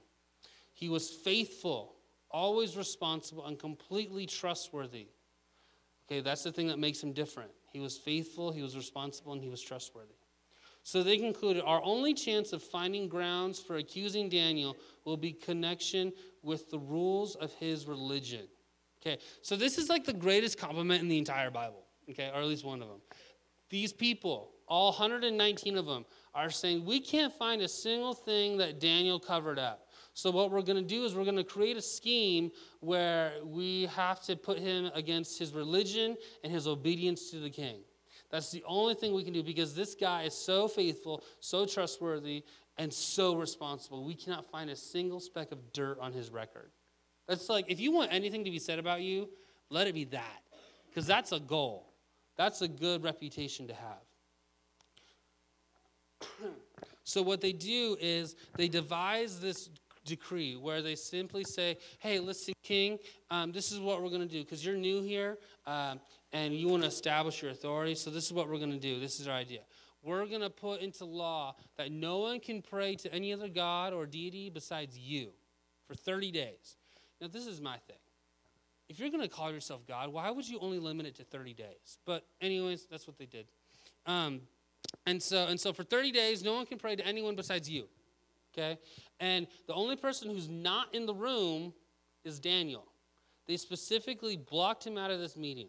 He 0.72 0.88
was 0.88 1.10
faithful, 1.10 1.96
always 2.30 2.76
responsible, 2.76 3.46
and 3.46 3.58
completely 3.58 4.24
trustworthy. 4.26 5.08
Okay, 6.06 6.20
that's 6.20 6.42
the 6.42 6.52
thing 6.52 6.68
that 6.68 6.78
makes 6.78 7.02
him 7.02 7.12
different. 7.12 7.50
He 7.72 7.80
was 7.80 7.98
faithful, 7.98 8.50
he 8.50 8.62
was 8.62 8.76
responsible, 8.76 9.32
and 9.32 9.42
he 9.42 9.48
was 9.48 9.60
trustworthy. 9.60 10.14
So 10.82 11.02
they 11.02 11.18
concluded 11.18 11.62
our 11.64 11.82
only 11.84 12.14
chance 12.14 12.52
of 12.52 12.62
finding 12.62 13.08
grounds 13.08 13.60
for 13.60 13.76
accusing 13.76 14.28
Daniel 14.28 14.76
will 15.04 15.16
be 15.16 15.32
connection 15.32 16.12
with 16.42 16.70
the 16.70 16.78
rules 16.78 17.36
of 17.36 17.52
his 17.54 17.86
religion. 17.86 18.46
Okay, 19.02 19.18
so 19.42 19.56
this 19.56 19.78
is 19.78 19.88
like 19.88 20.04
the 20.04 20.12
greatest 20.12 20.58
compliment 20.58 21.02
in 21.02 21.08
the 21.08 21.18
entire 21.18 21.50
Bible, 21.50 21.84
okay, 22.10 22.30
or 22.34 22.40
at 22.40 22.46
least 22.46 22.64
one 22.64 22.82
of 22.82 22.88
them. 22.88 23.00
These 23.70 23.92
people, 23.92 24.50
all 24.66 24.90
119 24.90 25.76
of 25.76 25.86
them, 25.86 26.04
are 26.34 26.50
saying 26.50 26.84
we 26.84 27.00
can't 27.00 27.32
find 27.32 27.62
a 27.62 27.68
single 27.68 28.12
thing 28.12 28.58
that 28.58 28.78
Daniel 28.78 29.18
covered 29.18 29.58
up. 29.58 29.88
So, 30.12 30.30
what 30.30 30.50
we're 30.50 30.62
going 30.62 30.76
to 30.76 30.82
do 30.82 31.04
is 31.04 31.14
we're 31.14 31.24
going 31.24 31.36
to 31.36 31.44
create 31.44 31.76
a 31.76 31.82
scheme 31.82 32.50
where 32.80 33.32
we 33.44 33.86
have 33.94 34.22
to 34.24 34.36
put 34.36 34.58
him 34.58 34.90
against 34.94 35.38
his 35.38 35.54
religion 35.54 36.16
and 36.44 36.52
his 36.52 36.66
obedience 36.66 37.30
to 37.30 37.38
the 37.38 37.48
king. 37.48 37.80
That's 38.30 38.50
the 38.50 38.62
only 38.66 38.94
thing 38.94 39.12
we 39.12 39.24
can 39.24 39.32
do 39.32 39.42
because 39.42 39.74
this 39.74 39.94
guy 39.94 40.22
is 40.22 40.34
so 40.34 40.68
faithful, 40.68 41.24
so 41.40 41.66
trustworthy, 41.66 42.44
and 42.78 42.92
so 42.92 43.34
responsible. 43.34 44.04
We 44.04 44.14
cannot 44.14 44.50
find 44.50 44.70
a 44.70 44.76
single 44.76 45.20
speck 45.20 45.52
of 45.52 45.72
dirt 45.72 45.98
on 46.00 46.12
his 46.12 46.30
record. 46.30 46.70
That's 47.28 47.48
like, 47.48 47.66
if 47.68 47.80
you 47.80 47.92
want 47.92 48.12
anything 48.12 48.44
to 48.44 48.50
be 48.50 48.58
said 48.58 48.78
about 48.78 49.02
you, 49.02 49.28
let 49.68 49.86
it 49.86 49.94
be 49.94 50.04
that. 50.04 50.42
Because 50.88 51.06
that's 51.06 51.32
a 51.32 51.40
goal. 51.40 51.92
That's 52.36 52.62
a 52.62 52.68
good 52.68 53.02
reputation 53.02 53.68
to 53.68 53.74
have. 53.74 54.02
so, 57.04 57.22
what 57.22 57.40
they 57.40 57.52
do 57.52 57.96
is 58.00 58.34
they 58.56 58.68
devise 58.68 59.40
this 59.40 59.70
decree 60.04 60.56
where 60.56 60.82
they 60.82 60.94
simply 60.94 61.44
say, 61.44 61.78
hey, 61.98 62.18
listen, 62.18 62.54
King, 62.62 62.98
um, 63.30 63.52
this 63.52 63.70
is 63.70 63.78
what 63.78 64.02
we're 64.02 64.08
going 64.08 64.22
to 64.22 64.26
do 64.26 64.42
because 64.42 64.64
you're 64.64 64.76
new 64.76 65.02
here. 65.02 65.38
Um, 65.66 66.00
and 66.32 66.54
you 66.54 66.68
want 66.68 66.82
to 66.82 66.88
establish 66.88 67.42
your 67.42 67.50
authority. 67.50 67.94
So, 67.94 68.10
this 68.10 68.26
is 68.26 68.32
what 68.32 68.48
we're 68.48 68.58
going 68.58 68.72
to 68.72 68.78
do. 68.78 69.00
This 69.00 69.20
is 69.20 69.28
our 69.28 69.34
idea. 69.34 69.60
We're 70.02 70.26
going 70.26 70.40
to 70.40 70.50
put 70.50 70.80
into 70.80 71.04
law 71.04 71.56
that 71.76 71.92
no 71.92 72.18
one 72.18 72.40
can 72.40 72.62
pray 72.62 72.96
to 72.96 73.12
any 73.12 73.32
other 73.32 73.48
God 73.48 73.92
or 73.92 74.06
deity 74.06 74.48
besides 74.48 74.98
you 74.98 75.30
for 75.86 75.94
30 75.94 76.30
days. 76.30 76.76
Now, 77.20 77.28
this 77.28 77.46
is 77.46 77.60
my 77.60 77.76
thing. 77.86 77.98
If 78.88 78.98
you're 78.98 79.10
going 79.10 79.22
to 79.22 79.28
call 79.28 79.52
yourself 79.52 79.86
God, 79.86 80.12
why 80.12 80.30
would 80.30 80.48
you 80.48 80.58
only 80.60 80.78
limit 80.78 81.06
it 81.06 81.16
to 81.16 81.24
30 81.24 81.54
days? 81.54 81.98
But, 82.06 82.24
anyways, 82.40 82.86
that's 82.90 83.06
what 83.06 83.18
they 83.18 83.26
did. 83.26 83.46
Um, 84.06 84.40
and 85.06 85.22
so, 85.22 85.46
and 85.46 85.60
so 85.60 85.72
for 85.72 85.84
30 85.84 86.12
days, 86.12 86.42
no 86.42 86.54
one 86.54 86.66
can 86.66 86.78
pray 86.78 86.96
to 86.96 87.06
anyone 87.06 87.36
besides 87.36 87.68
you. 87.68 87.86
Okay? 88.52 88.78
And 89.20 89.46
the 89.66 89.74
only 89.74 89.96
person 89.96 90.30
who's 90.30 90.48
not 90.48 90.94
in 90.94 91.06
the 91.06 91.14
room 91.14 91.72
is 92.24 92.40
Daniel. 92.40 92.86
They 93.46 93.56
specifically 93.56 94.36
blocked 94.36 94.86
him 94.86 94.98
out 94.98 95.10
of 95.10 95.20
this 95.20 95.36
meeting. 95.36 95.68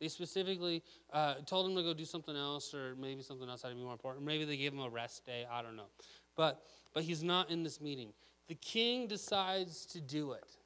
They 0.00 0.08
specifically 0.08 0.82
uh, 1.12 1.34
told 1.46 1.70
him 1.70 1.76
to 1.76 1.82
go 1.82 1.94
do 1.94 2.04
something 2.04 2.36
else, 2.36 2.74
or 2.74 2.94
maybe 2.96 3.22
something 3.22 3.48
else 3.48 3.62
had 3.62 3.68
to 3.68 3.74
be 3.74 3.82
more 3.82 3.92
important. 3.92 4.24
Maybe 4.24 4.44
they 4.44 4.56
gave 4.56 4.72
him 4.72 4.80
a 4.80 4.88
rest 4.88 5.24
day. 5.24 5.46
I 5.50 5.62
don't 5.62 5.76
know. 5.76 5.88
But, 6.36 6.62
but 6.92 7.04
he's 7.04 7.22
not 7.22 7.50
in 7.50 7.62
this 7.62 7.80
meeting. 7.80 8.12
The 8.48 8.56
king 8.56 9.06
decides 9.06 9.86
to 9.86 10.00
do 10.00 10.32
it. 10.32 10.56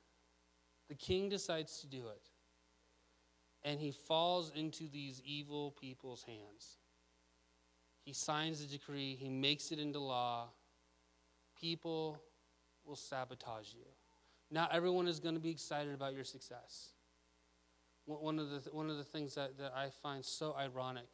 The 0.89 0.95
king 0.95 1.29
decides 1.29 1.81
to 1.81 1.87
do 1.87 2.09
it. 2.09 2.31
And 3.63 3.79
he 3.79 3.91
falls 3.91 4.51
into 4.55 4.89
these 4.89 5.21
evil 5.25 5.75
people's 5.79 6.23
hands. 6.23 6.79
He 8.05 8.15
signs 8.15 8.61
the 8.61 8.79
decree, 8.79 9.17
he 9.21 9.29
makes 9.29 9.71
it 9.71 9.79
into 9.79 9.99
law. 9.99 10.49
People 11.61 12.23
will 12.87 12.97
sabotage 12.97 13.75
you. 13.75 13.85
Not 14.51 14.75
everyone 14.75 15.07
is 15.07 15.21
going 15.21 15.35
to 15.35 15.41
be 15.41 15.51
excited 15.51 15.93
about 15.93 16.15
your 16.15 16.25
success 16.25 16.95
one 18.09 18.39
of 18.39 18.51
the 18.51 18.71
one 18.71 18.89
of 18.89 18.97
the 18.97 19.05
things 19.05 19.35
that, 19.35 19.59
that 19.59 19.73
I 19.77 19.91
find 20.03 20.25
so 20.25 20.55
ironic 20.59 21.09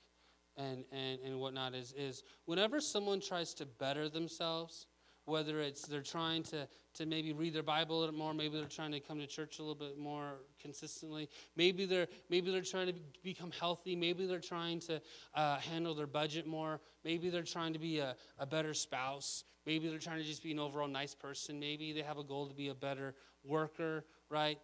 and, 0.56 0.84
and, 0.92 1.18
and 1.20 1.40
whatnot 1.40 1.74
is, 1.74 1.92
is 1.96 2.22
whenever 2.46 2.80
someone 2.80 3.20
tries 3.20 3.54
to 3.54 3.66
better 3.66 4.08
themselves, 4.08 4.86
whether 5.24 5.60
it's 5.60 5.86
they're 5.86 6.02
trying 6.02 6.42
to, 6.44 6.68
to 6.94 7.06
maybe 7.06 7.32
read 7.32 7.54
their 7.54 7.62
Bible 7.62 7.98
a 7.98 8.00
little 8.00 8.14
more, 8.14 8.34
maybe 8.34 8.58
they're 8.58 8.66
trying 8.66 8.92
to 8.92 9.00
come 9.00 9.18
to 9.18 9.26
church 9.26 9.58
a 9.58 9.62
little 9.62 9.74
bit 9.74 9.98
more 9.98 10.34
consistently, 10.60 11.28
maybe 11.56 11.86
they're, 11.86 12.06
maybe 12.28 12.52
they're 12.52 12.60
trying 12.60 12.86
to 12.86 12.94
become 13.22 13.50
healthy, 13.58 13.96
maybe 13.96 14.26
they're 14.26 14.38
trying 14.38 14.80
to 14.80 15.00
uh, 15.34 15.58
handle 15.58 15.94
their 15.94 16.06
budget 16.06 16.46
more, 16.46 16.80
maybe 17.04 17.30
they're 17.30 17.42
trying 17.42 17.72
to 17.72 17.78
be 17.78 17.98
a, 17.98 18.14
a 18.38 18.46
better 18.46 18.74
spouse, 18.74 19.44
maybe 19.66 19.88
they're 19.88 19.98
trying 19.98 20.18
to 20.18 20.24
just 20.24 20.42
be 20.42 20.52
an 20.52 20.58
overall 20.58 20.88
nice 20.88 21.14
person, 21.14 21.58
maybe 21.58 21.92
they 21.92 22.02
have 22.02 22.18
a 22.18 22.24
goal 22.24 22.46
to 22.46 22.54
be 22.54 22.68
a 22.68 22.74
better 22.74 23.14
worker, 23.42 24.04
right? 24.28 24.58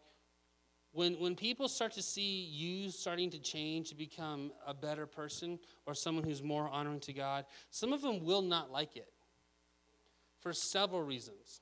When, 0.93 1.15
when 1.21 1.37
people 1.37 1.69
start 1.69 1.93
to 1.93 2.03
see 2.03 2.47
you 2.51 2.91
starting 2.91 3.31
to 3.31 3.39
change 3.39 3.91
to 3.91 3.95
become 3.95 4.51
a 4.67 4.75
better 4.75 5.07
person 5.07 5.59
or 5.87 5.95
someone 5.95 6.25
who's 6.25 6.43
more 6.43 6.69
honoring 6.69 7.01
to 7.01 7.13
God, 7.13 7.45
some 7.71 7.93
of 7.93 8.03
them 8.03 8.25
will 8.25 8.43
not 8.43 8.73
like 8.73 8.97
it 8.97 9.13
for 10.41 10.53
several 10.53 11.03
reasons. 11.03 11.61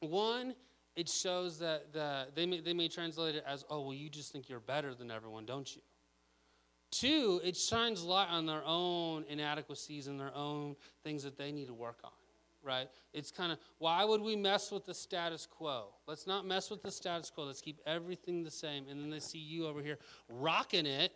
One, 0.00 0.54
it 0.96 1.08
shows 1.08 1.58
that 1.60 1.92
the, 1.94 2.26
they, 2.34 2.44
may, 2.44 2.60
they 2.60 2.74
may 2.74 2.88
translate 2.88 3.36
it 3.36 3.44
as, 3.46 3.64
oh, 3.70 3.80
well, 3.80 3.94
you 3.94 4.10
just 4.10 4.32
think 4.32 4.50
you're 4.50 4.60
better 4.60 4.94
than 4.94 5.10
everyone, 5.10 5.46
don't 5.46 5.74
you? 5.74 5.80
Two, 6.90 7.40
it 7.42 7.56
shines 7.56 8.02
light 8.02 8.28
on 8.28 8.44
their 8.44 8.62
own 8.66 9.24
inadequacies 9.30 10.08
and 10.08 10.20
their 10.20 10.34
own 10.34 10.76
things 11.02 11.22
that 11.22 11.38
they 11.38 11.50
need 11.50 11.68
to 11.68 11.74
work 11.74 11.98
on 12.04 12.10
right? 12.62 12.88
It's 13.12 13.30
kind 13.30 13.52
of, 13.52 13.58
why 13.78 14.04
would 14.04 14.20
we 14.20 14.36
mess 14.36 14.70
with 14.70 14.84
the 14.84 14.94
status 14.94 15.46
quo? 15.46 15.88
Let's 16.06 16.26
not 16.26 16.46
mess 16.46 16.70
with 16.70 16.82
the 16.82 16.90
status 16.90 17.30
quo. 17.30 17.44
Let's 17.44 17.60
keep 17.60 17.80
everything 17.86 18.42
the 18.42 18.50
same. 18.50 18.86
And 18.88 19.00
then 19.00 19.10
they 19.10 19.20
see 19.20 19.38
you 19.38 19.66
over 19.66 19.80
here 19.80 19.98
rocking 20.28 20.86
it, 20.86 21.12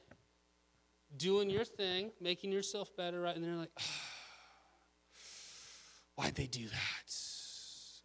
doing 1.17 1.51
your 1.51 1.65
thing, 1.65 2.11
making 2.21 2.53
yourself 2.53 2.97
better, 2.97 3.21
right? 3.21 3.37
And 3.37 3.45
they're 3.45 3.55
like, 3.55 3.73
why'd 6.17 6.35
they 6.35 6.47
do 6.47 6.67
that? 6.69 7.15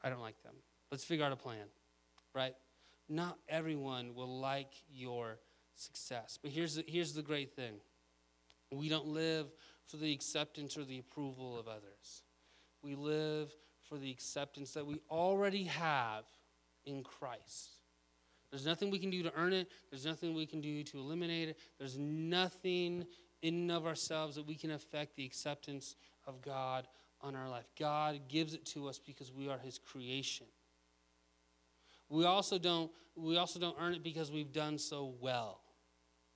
I 0.04 0.10
don't 0.10 0.22
like 0.22 0.42
them. 0.44 0.56
Let's 0.92 1.04
figure 1.04 1.26
out 1.26 1.32
a 1.32 1.38
plan, 1.38 1.68
right? 2.34 2.56
Not 3.08 3.38
everyone 3.48 4.16
will 4.16 4.40
like 4.40 4.74
your 4.92 5.40
success. 5.76 6.40
But 6.42 6.52
here's 6.52 6.76
the, 6.76 6.84
here's 6.88 7.14
the 7.14 7.22
great 7.22 7.56
thing 7.56 7.76
we 8.72 8.88
don't 8.88 9.08
live 9.08 9.48
for 9.86 9.98
the 9.98 10.14
acceptance 10.14 10.78
or 10.78 10.86
the 10.86 10.98
approval 10.98 11.60
of 11.60 11.68
others 11.68 12.24
we 12.84 12.96
live 12.96 13.56
for 13.88 13.98
the 13.98 14.12
acceptance 14.12 14.74
that 14.74 14.86
we 14.86 15.00
already 15.10 15.66
have 15.66 16.26
in 16.86 17.04
Christ. 17.04 17.72
There's 18.50 18.66
nothing 18.66 18.92
we 18.92 19.00
can 19.00 19.10
do 19.10 19.24
to 19.24 19.34
earn 19.36 19.54
it. 19.54 19.70
There's 19.90 20.06
nothing 20.06 20.34
we 20.34 20.46
can 20.46 20.60
do 20.60 20.84
to 20.84 20.98
eliminate 20.98 21.50
it. 21.50 21.58
There's 21.80 21.98
nothing 21.98 23.06
in 23.42 23.54
and 23.56 23.72
of 23.72 23.86
ourselves 23.86 24.36
that 24.36 24.46
we 24.46 24.56
can 24.56 24.72
affect 24.72 25.16
the 25.16 25.26
acceptance 25.26 25.96
of 26.28 26.42
God 26.42 26.88
on 27.22 27.36
our 27.36 27.50
life. 27.50 27.66
God 27.80 28.22
gives 28.28 28.54
it 28.54 28.66
to 28.68 28.88
us 28.88 29.00
because 29.00 29.32
we 29.32 29.50
are 29.50 29.58
his 29.58 29.78
creation. 29.78 30.48
We 32.10 32.26
also 32.26 32.58
don't 32.58 32.92
we 33.16 33.38
also 33.38 33.60
don't 33.60 33.76
earn 33.80 33.94
it 33.94 34.04
because 34.04 34.32
we've 34.32 34.52
done 34.52 34.78
so 34.78 35.14
well. 35.20 35.62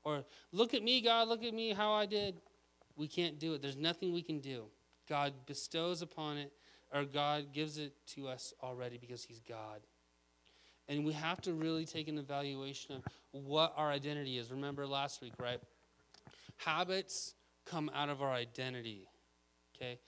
Or 0.04 0.24
look 0.52 0.74
at 0.74 0.84
me, 0.84 1.02
God, 1.02 1.28
look 1.28 1.44
at 1.44 1.54
me 1.54 1.74
how 1.74 1.92
I 1.92 2.06
did. 2.06 2.40
We 2.96 3.08
can't 3.08 3.40
do 3.40 3.54
it. 3.54 3.62
There's 3.62 3.76
nothing 3.76 4.14
we 4.14 4.22
can 4.22 4.40
do. 4.40 4.66
God 5.08 5.34
bestows 5.46 6.02
upon 6.02 6.38
it, 6.38 6.52
or 6.94 7.06
God 7.06 7.54
gives 7.54 7.78
it 7.78 7.94
to 8.16 8.28
us 8.28 8.54
already 8.62 8.98
because 8.98 9.24
He's 9.24 9.40
God. 9.40 9.82
And 10.88 11.04
we 11.06 11.14
have 11.14 11.42
to 11.42 11.54
really 11.54 11.86
take 11.86 12.08
an 12.08 12.18
evaluation 12.18 12.96
of 12.96 13.04
what 13.32 13.74
our 13.76 13.90
identity 13.90 14.38
is. 14.38 14.52
Remember 14.52 14.86
last 14.86 15.22
week, 15.22 15.34
right? 15.40 15.60
Habits 16.58 17.34
come 17.66 17.90
out 17.94 18.10
of 18.10 18.22
our 18.22 18.32
identity. 18.32 19.08
Okay? 19.76 20.00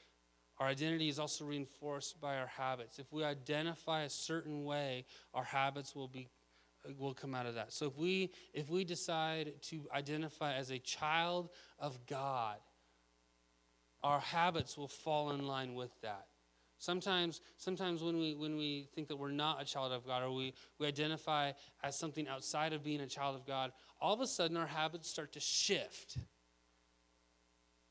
Our 0.60 0.68
identity 0.68 1.10
is 1.10 1.20
also 1.20 1.46
reinforced 1.46 2.20
by 2.20 2.38
our 2.38 2.48
habits. 2.48 3.00
If 3.00 3.12
we 3.12 3.24
identify 3.24 4.04
a 4.04 4.10
certain 4.10 4.66
way, 4.66 5.06
our 5.34 5.44
habits 5.44 5.96
will 5.96 6.08
be 6.08 6.30
will 6.98 7.14
come 7.14 7.36
out 7.36 7.46
of 7.46 7.56
that. 7.56 7.74
So 7.74 7.88
if 7.88 7.98
we 7.98 8.32
if 8.54 8.70
we 8.70 8.86
decide 8.86 9.54
to 9.64 9.82
identify 9.94 10.54
as 10.54 10.72
a 10.72 10.80
child 10.80 11.50
of 11.80 11.98
God, 12.08 12.58
our 14.08 14.22
habits 14.22 14.78
will 14.78 14.88
fall 14.88 15.32
in 15.32 15.46
line 15.46 15.76
with 15.76 15.92
that. 16.02 16.28
Sometimes, 16.80 17.42
sometimes 17.58 18.02
when 18.02 18.18
we 18.18 18.36
when 18.36 18.56
we 18.56 18.88
think 18.96 19.10
that 19.10 19.18
we're 19.18 19.32
not 19.32 19.62
a 19.62 19.66
child 19.66 19.92
of 19.92 20.06
God 20.06 20.24
or 20.24 20.32
we, 20.32 20.54
we 20.80 20.88
identify 20.88 21.52
as 21.84 22.00
something 22.00 22.28
outside 22.28 22.72
of 22.72 22.84
being 22.84 23.02
a 23.02 23.08
child 23.08 23.36
of 23.36 23.46
God, 23.46 23.72
all 24.00 24.14
of 24.14 24.22
a 24.22 24.28
sudden 24.28 24.56
our 24.56 24.68
habits 24.68 25.10
start 25.10 25.34
to 25.34 25.40
shift. 25.40 26.18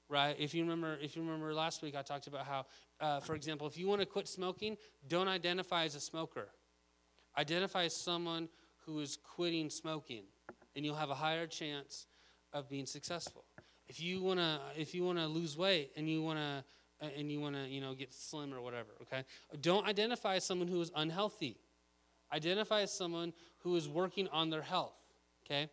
right? 0.08 0.36
If 0.38 0.54
you 0.54 0.62
remember, 0.62 0.96
if 1.02 1.16
you 1.16 1.22
remember 1.22 1.52
last 1.52 1.82
week, 1.82 1.94
I 1.96 2.02
talked 2.02 2.28
about 2.28 2.46
how, 2.46 2.66
uh, 3.00 3.20
for 3.20 3.34
example, 3.34 3.66
if 3.66 3.76
you 3.76 3.88
want 3.88 4.00
to 4.00 4.06
quit 4.06 4.28
smoking, 4.28 4.76
don't 5.06 5.28
identify 5.28 5.84
as 5.84 5.96
a 5.96 6.00
smoker. 6.00 6.48
Identify 7.36 7.84
as 7.84 7.94
someone 7.94 8.48
who 8.86 9.00
is 9.00 9.18
quitting 9.34 9.68
smoking, 9.68 10.22
and 10.74 10.84
you'll 10.84 10.94
have 10.94 11.10
a 11.10 11.14
higher 11.14 11.46
chance 11.48 12.06
of 12.52 12.70
being 12.70 12.86
successful. 12.86 13.45
If 13.88 14.00
you 14.00 14.22
wanna, 14.22 14.60
if 14.76 14.94
you 14.94 15.04
wanna 15.04 15.26
lose 15.28 15.56
weight 15.56 15.92
and 15.96 16.08
you 16.08 16.22
wanna, 16.22 16.64
and 17.00 17.30
you 17.30 17.40
wanna, 17.40 17.66
you 17.68 17.80
know, 17.80 17.94
get 17.94 18.12
slim 18.12 18.52
or 18.52 18.60
whatever, 18.60 18.90
okay? 19.02 19.24
Don't 19.60 19.86
identify 19.86 20.36
as 20.36 20.44
someone 20.44 20.68
who 20.68 20.80
is 20.80 20.90
unhealthy. 20.94 21.58
Identify 22.32 22.82
as 22.82 22.92
someone 22.92 23.32
who 23.58 23.76
is 23.76 23.88
working 23.88 24.28
on 24.28 24.50
their 24.50 24.62
health, 24.62 24.96
okay? 25.44 25.70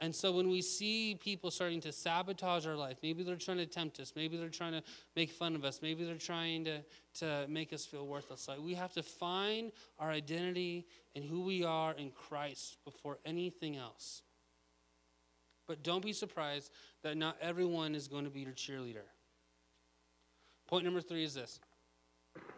And 0.00 0.14
so 0.14 0.30
when 0.30 0.50
we 0.50 0.60
see 0.60 1.14
people 1.14 1.50
starting 1.50 1.80
to 1.80 1.92
sabotage 1.92 2.66
our 2.66 2.76
life, 2.76 2.98
maybe 3.02 3.22
they're 3.22 3.36
trying 3.36 3.56
to 3.58 3.66
tempt 3.66 3.98
us, 3.98 4.12
maybe 4.14 4.36
they're 4.36 4.50
trying 4.50 4.72
to 4.72 4.82
make 5.14 5.30
fun 5.30 5.54
of 5.54 5.64
us, 5.64 5.80
maybe 5.80 6.04
they're 6.04 6.16
trying 6.16 6.64
to, 6.64 6.82
to 7.14 7.46
make 7.48 7.72
us 7.72 7.86
feel 7.86 8.06
worthless. 8.06 8.46
Like 8.46 8.60
we 8.60 8.74
have 8.74 8.92
to 8.92 9.02
find 9.02 9.72
our 9.98 10.10
identity 10.10 10.86
and 11.14 11.24
who 11.24 11.42
we 11.42 11.64
are 11.64 11.94
in 11.94 12.10
Christ 12.10 12.76
before 12.84 13.18
anything 13.24 13.76
else. 13.76 14.22
But 15.66 15.82
don't 15.82 16.04
be 16.04 16.12
surprised 16.12 16.70
that 17.06 17.16
not 17.16 17.36
everyone 17.40 17.94
is 17.94 18.08
going 18.08 18.24
to 18.24 18.30
be 18.30 18.40
your 18.40 18.52
cheerleader. 18.52 19.06
Point 20.66 20.84
number 20.84 21.00
three 21.00 21.22
is 21.22 21.34
this 21.34 21.60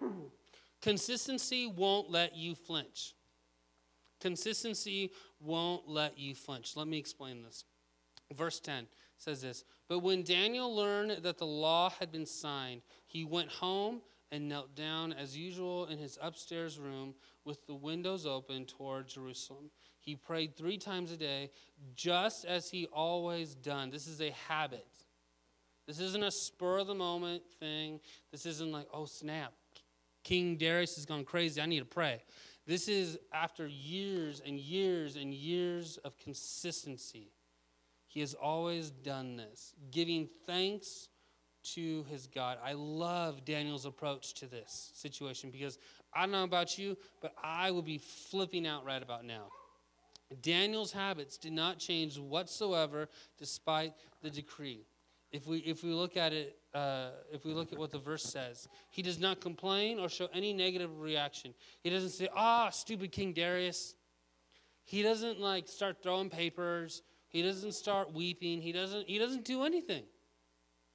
consistency 0.81 1.67
won't 1.67 2.11
let 2.11 2.35
you 2.35 2.55
flinch. 2.55 3.14
Consistency 4.23 5.12
won't 5.38 5.87
let 5.87 6.19
you 6.19 6.35
flinch. 6.35 6.76
Let 6.76 6.88
me 6.88 6.97
explain 6.97 7.43
this. 7.43 7.64
Verse 8.35 8.59
10 8.59 8.87
says 9.19 9.43
this 9.43 9.64
But 9.87 9.99
when 9.99 10.23
Daniel 10.23 10.75
learned 10.75 11.23
that 11.25 11.37
the 11.37 11.47
law 11.47 11.90
had 11.90 12.11
been 12.11 12.26
signed, 12.26 12.81
he 13.07 13.25
went 13.25 13.50
home 13.50 14.00
and 14.33 14.49
knelt 14.49 14.75
down 14.75 15.12
as 15.12 15.37
usual 15.37 15.87
in 15.88 15.99
his 15.99 16.19
upstairs 16.23 16.78
room 16.78 17.14
with 17.45 17.67
the 17.67 17.75
windows 17.75 18.25
open 18.25 18.64
toward 18.64 19.09
Jerusalem. 19.09 19.71
He 20.09 20.17
prayed 20.17 20.57
three 20.57 20.79
times 20.79 21.12
a 21.12 21.19
day, 21.19 21.50
just 21.95 22.47
as 22.47 22.71
he 22.71 22.87
always 22.87 23.55
done. 23.55 23.91
This 23.91 24.07
is 24.07 24.23
a 24.23 24.31
habit. 24.49 24.88
This 25.87 26.00
isn't 26.00 26.25
a 26.25 26.31
spur 26.31 26.79
of 26.79 26.87
the 26.87 26.95
moment 26.95 27.43
thing. 27.61 28.00
This 28.33 28.47
isn't 28.47 28.73
like, 28.73 28.87
oh, 28.91 29.05
snap. 29.05 29.53
King 30.25 30.57
Darius 30.57 30.95
has 30.95 31.05
gone 31.05 31.25
crazy. 31.25 31.61
I 31.61 31.67
need 31.67 31.81
to 31.81 31.85
pray. 31.85 32.23
This 32.67 32.88
is 32.88 33.19
after 33.35 33.67
years 33.67 34.41
and 34.47 34.59
years 34.59 35.17
and 35.17 35.35
years 35.35 35.99
of 35.99 36.17
consistency. 36.17 37.35
He 38.07 38.21
has 38.21 38.33
always 38.33 38.91
done 38.91 39.37
this, 39.37 39.75
giving 39.91 40.27
thanks 40.47 41.11
to 41.75 42.05
his 42.05 42.27
God. 42.29 42.57
I 42.65 42.73
love 42.73 43.45
Daniel's 43.45 43.85
approach 43.85 44.33
to 44.37 44.47
this 44.47 44.91
situation 44.95 45.50
because 45.50 45.79
I 46.15 46.23
don't 46.23 46.33
know 46.33 46.45
about 46.45 46.79
you, 46.79 46.97
but 47.21 47.35
I 47.45 47.71
would 47.71 47.85
be 47.85 47.99
flipping 47.99 48.67
out 48.67 48.87
right 48.87 49.03
about 49.03 49.27
now. 49.27 49.49
Daniel's 50.42 50.92
habits 50.92 51.38
did 51.38 51.52
not 51.52 51.78
change 51.78 52.18
whatsoever 52.18 53.08
despite 53.38 53.94
the 54.23 54.30
decree. 54.30 54.87
If 55.30 55.47
we, 55.47 55.58
if 55.58 55.82
we 55.82 55.90
look 55.90 56.16
at 56.16 56.32
it, 56.32 56.58
uh, 56.75 57.11
if 57.32 57.44
we 57.44 57.52
look 57.52 57.73
at 57.73 57.78
what 57.78 57.90
the 57.90 57.99
verse 57.99 58.23
says, 58.23 58.68
he 58.90 59.02
does 59.02 59.18
not 59.18 59.40
complain 59.40 59.99
or 59.99 60.08
show 60.08 60.28
any 60.32 60.52
negative 60.52 61.00
reaction. 61.00 61.54
He 61.80 61.90
doesn't 61.90 62.11
say, 62.11 62.28
ah, 62.35 62.70
stupid 62.70 63.12
King 63.12 63.32
Darius. 63.32 63.94
He 64.85 65.02
doesn't 65.02 65.38
like 65.38 65.68
start 65.68 66.02
throwing 66.02 66.30
papers. 66.30 67.02
He 67.28 67.42
doesn't 67.42 67.73
start 67.73 68.12
weeping. 68.12 68.62
He 68.62 68.73
doesn't, 68.73 69.06
he 69.06 69.18
doesn't 69.18 69.44
do 69.44 69.64
anything. 69.64 70.04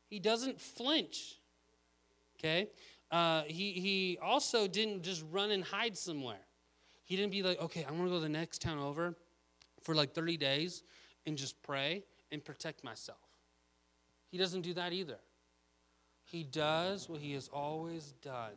He 0.07 0.19
doesn't 0.19 0.59
flinch. 0.59 1.39
Okay? 2.39 2.69
Uh, 3.11 3.43
he, 3.43 3.73
he 3.73 4.17
also 4.21 4.67
didn't 4.67 5.03
just 5.03 5.23
run 5.31 5.51
and 5.51 5.63
hide 5.63 5.95
somewhere. 5.95 6.41
He 7.03 7.15
didn't 7.15 7.31
be 7.31 7.43
like, 7.43 7.61
okay, 7.61 7.83
I'm 7.87 7.95
going 7.97 8.05
to 8.05 8.09
go 8.09 8.15
to 8.15 8.23
the 8.23 8.29
next 8.29 8.61
town 8.61 8.79
over 8.79 9.15
for 9.83 9.95
like 9.95 10.13
30 10.13 10.37
days 10.37 10.83
and 11.25 11.37
just 11.37 11.61
pray 11.61 12.03
and 12.31 12.43
protect 12.43 12.83
myself. 12.83 13.17
He 14.31 14.37
doesn't 14.37 14.61
do 14.61 14.73
that 14.73 14.93
either. 14.93 15.19
He 16.23 16.43
does 16.43 17.07
what 17.07 17.21
he 17.21 17.33
has 17.33 17.49
always 17.49 18.13
done. 18.21 18.53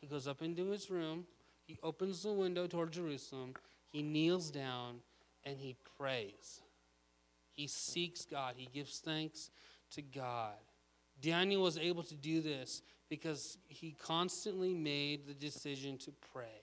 He 0.00 0.06
goes 0.06 0.26
up 0.26 0.42
into 0.42 0.70
his 0.70 0.90
room, 0.90 1.26
he 1.64 1.78
opens 1.82 2.22
the 2.22 2.32
window 2.32 2.66
toward 2.66 2.90
Jerusalem, 2.90 3.54
he 3.88 4.02
kneels 4.02 4.50
down, 4.50 4.96
and 5.44 5.56
he 5.58 5.76
prays. 5.96 6.60
He 7.52 7.68
seeks 7.68 8.24
God, 8.24 8.54
he 8.56 8.68
gives 8.72 8.98
thanks 8.98 9.50
to 9.92 10.02
God. 10.02 10.54
Daniel 11.20 11.62
was 11.62 11.78
able 11.78 12.02
to 12.02 12.16
do 12.16 12.40
this 12.40 12.82
because 13.08 13.58
he 13.68 13.92
constantly 13.92 14.74
made 14.74 15.26
the 15.26 15.34
decision 15.34 15.98
to 15.98 16.12
pray. 16.32 16.62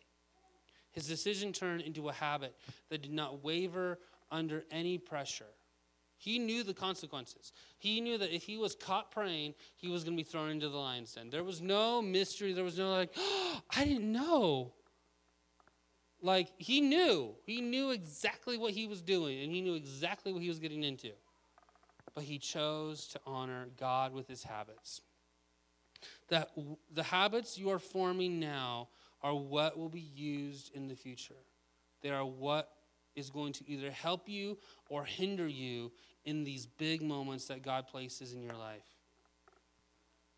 His 1.00 1.08
decision 1.08 1.54
turned 1.54 1.80
into 1.80 2.10
a 2.10 2.12
habit 2.12 2.54
that 2.90 3.02
did 3.02 3.14
not 3.14 3.42
waver 3.42 4.00
under 4.30 4.66
any 4.70 4.98
pressure. 4.98 5.46
He 6.18 6.40
knew 6.40 6.62
the 6.62 6.74
consequences. 6.74 7.54
He 7.78 8.02
knew 8.02 8.18
that 8.18 8.36
if 8.36 8.44
he 8.44 8.58
was 8.58 8.76
caught 8.76 9.10
praying, 9.10 9.54
he 9.78 9.88
was 9.88 10.04
going 10.04 10.18
to 10.18 10.22
be 10.22 10.30
thrown 10.30 10.50
into 10.50 10.68
the 10.68 10.76
lion's 10.76 11.14
den. 11.14 11.30
There 11.30 11.46
was 11.46 11.62
no 11.62 12.02
mystery. 12.02 12.52
There 12.52 12.66
was 12.66 12.78
no 12.78 12.92
like, 12.92 13.12
oh, 13.16 13.62
I 13.78 13.86
didn't 13.86 14.12
know. 14.12 14.74
Like, 16.22 16.50
he 16.58 16.82
knew. 16.82 17.34
He 17.46 17.62
knew 17.62 17.92
exactly 17.92 18.58
what 18.58 18.74
he 18.74 18.86
was 18.86 19.02
doing, 19.02 19.42
and 19.42 19.54
he 19.54 19.62
knew 19.62 19.76
exactly 19.76 20.34
what 20.34 20.42
he 20.42 20.50
was 20.50 20.60
getting 20.60 20.84
into. 20.84 21.12
But 22.14 22.26
he 22.26 22.40
chose 22.40 23.08
to 23.08 23.22
honor 23.26 23.70
God 23.80 24.14
with 24.14 24.28
his 24.28 24.44
habits. 24.44 25.00
That 26.28 26.50
the 26.94 27.04
habits 27.04 27.58
you 27.58 27.70
are 27.70 27.80
forming 27.80 28.42
now 28.42 28.90
are 29.22 29.36
what 29.36 29.78
will 29.78 29.90
be 29.90 30.00
used 30.00 30.72
in 30.76 30.88
the 30.88 30.96
future. 30.96 31.36
They 32.02 32.10
are 32.10 32.26
what 32.26 32.70
is 33.16 33.30
going 33.30 33.54
to 33.54 33.70
either 33.70 33.92
help 33.92 34.30
you 34.30 34.58
or 34.90 35.04
hinder 35.04 35.48
you 35.48 35.92
in 36.26 36.44
these 36.44 36.66
big 36.66 37.02
moments 37.02 37.46
that 37.48 37.62
God 37.64 37.88
places 37.88 38.34
in 38.34 38.42
your 38.42 38.56
life. 38.56 38.86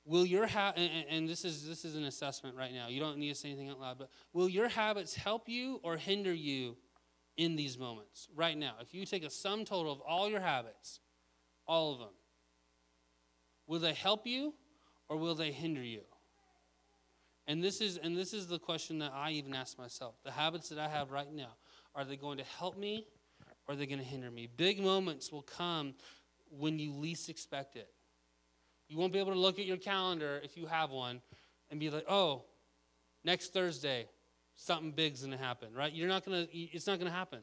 Will 0.06 0.26
your 0.26 0.48
ha- 0.48 0.74
and, 0.76 1.06
and 1.10 1.30
this 1.30 1.46
is 1.46 1.68
this 1.68 1.86
is 1.86 1.96
an 1.96 2.06
assessment 2.06 2.56
right 2.56 2.74
now. 2.74 2.88
You 2.88 3.00
don't 3.00 3.18
need 3.18 3.30
to 3.30 3.36
say 3.36 3.50
anything 3.50 3.70
out 3.70 3.80
loud, 3.80 3.98
but 4.00 4.10
will 4.34 4.50
your 4.50 4.68
habits 4.68 5.14
help 5.14 5.48
you 5.48 5.80
or 5.84 5.96
hinder 5.96 6.34
you 6.34 6.76
in 7.38 7.56
these 7.56 7.78
moments 7.78 8.28
right 8.36 8.58
now? 8.58 8.74
If 8.82 8.94
you 8.96 9.06
take 9.06 9.24
a 9.24 9.30
sum 9.30 9.64
total 9.64 9.92
of 9.92 10.00
all 10.02 10.28
your 10.28 10.40
habits, 10.40 11.00
all 11.68 11.94
of 11.94 12.00
them, 12.00 12.14
will 13.68 13.80
they 13.80 13.94
help 13.94 14.26
you 14.26 14.56
or 15.08 15.18
will 15.18 15.36
they 15.36 15.52
hinder 15.52 15.84
you? 15.84 16.02
And 17.48 17.64
this 17.64 17.82
is 17.82 17.98
and 17.98 18.16
this 18.16 18.34
is 18.34 18.48
the 18.48 18.60
question 18.60 19.00
that 19.00 19.12
I 19.14 19.32
even 19.32 19.54
ask 19.54 19.78
myself. 19.78 20.16
The 20.24 20.32
habits 20.32 20.70
that 20.70 20.80
I 20.80 20.88
have 20.88 21.12
right 21.12 21.32
now, 21.32 21.56
are 21.96 22.06
they 22.06 22.16
going 22.16 22.38
to 22.38 22.44
help 22.44 22.78
me 22.78 23.08
or 23.68 23.74
are 23.74 23.76
they 23.78 23.86
going 23.86 24.00
to 24.00 24.06
hinder 24.06 24.30
me? 24.30 24.48
Big 24.58 24.80
moments 24.80 25.32
will 25.32 25.42
come 25.42 25.96
when 26.50 26.80
you 26.80 26.94
least 26.94 27.30
expect 27.30 27.76
it. 27.76 27.90
You 28.88 28.98
won't 28.98 29.14
be 29.14 29.20
able 29.20 29.34
to 29.34 29.40
look 29.40 29.58
at 29.58 29.66
your 29.66 29.78
calendar 29.78 30.40
if 30.44 30.58
you 30.58 30.66
have 30.66 30.92
one 30.92 31.22
and 31.70 31.80
be 31.80 31.90
like, 31.90 32.06
"Oh, 32.08 32.46
next 33.24 33.54
Thursday, 33.54 34.08
something 34.56 34.92
big's 34.92 35.22
going 35.22 35.32
to 35.32 35.44
happen." 35.44 35.74
Right? 35.74 35.94
You're 35.94 36.10
not 36.10 36.26
going 36.26 36.46
to 36.46 36.58
it's 36.58 36.88
not 36.88 37.00
going 37.00 37.12
to 37.12 37.18
happen. 37.18 37.40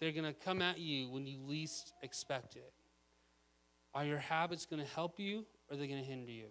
They're 0.00 0.12
going 0.12 0.24
to 0.24 0.32
come 0.32 0.62
at 0.62 0.78
you 0.78 1.10
when 1.10 1.26
you 1.26 1.38
least 1.40 1.92
expect 2.02 2.56
it. 2.56 2.72
Are 3.94 4.04
your 4.04 4.18
habits 4.18 4.66
going 4.66 4.82
to 4.82 4.88
help 4.88 5.20
you 5.20 5.44
or 5.68 5.74
are 5.74 5.76
they 5.76 5.86
going 5.86 6.00
to 6.00 6.08
hinder 6.08 6.32
you? 6.32 6.46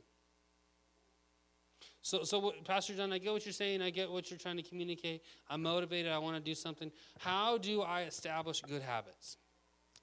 So, 2.02 2.24
so 2.24 2.40
what, 2.40 2.66
Pastor 2.66 2.96
John, 2.96 3.14
I 3.14 3.20
get 3.20 3.32
what 3.32 3.46
you're 3.46 3.54
saying. 3.54 3.82
I 3.82 3.92
get 3.92 4.10
what 4.10 4.32
you're 4.32 4.40
trying 4.40 4.58
to 4.58 4.64
communicate. 4.64 5.22
I'm 5.50 5.62
motivated. 5.62 6.12
I 6.12 6.18
want 6.18 6.36
to 6.36 6.42
do 6.42 6.56
something. 6.56 6.92
How 7.20 7.58
do 7.58 7.82
I 7.82 8.04
establish 8.04 8.62
good 8.62 8.82
habits? 8.82 9.38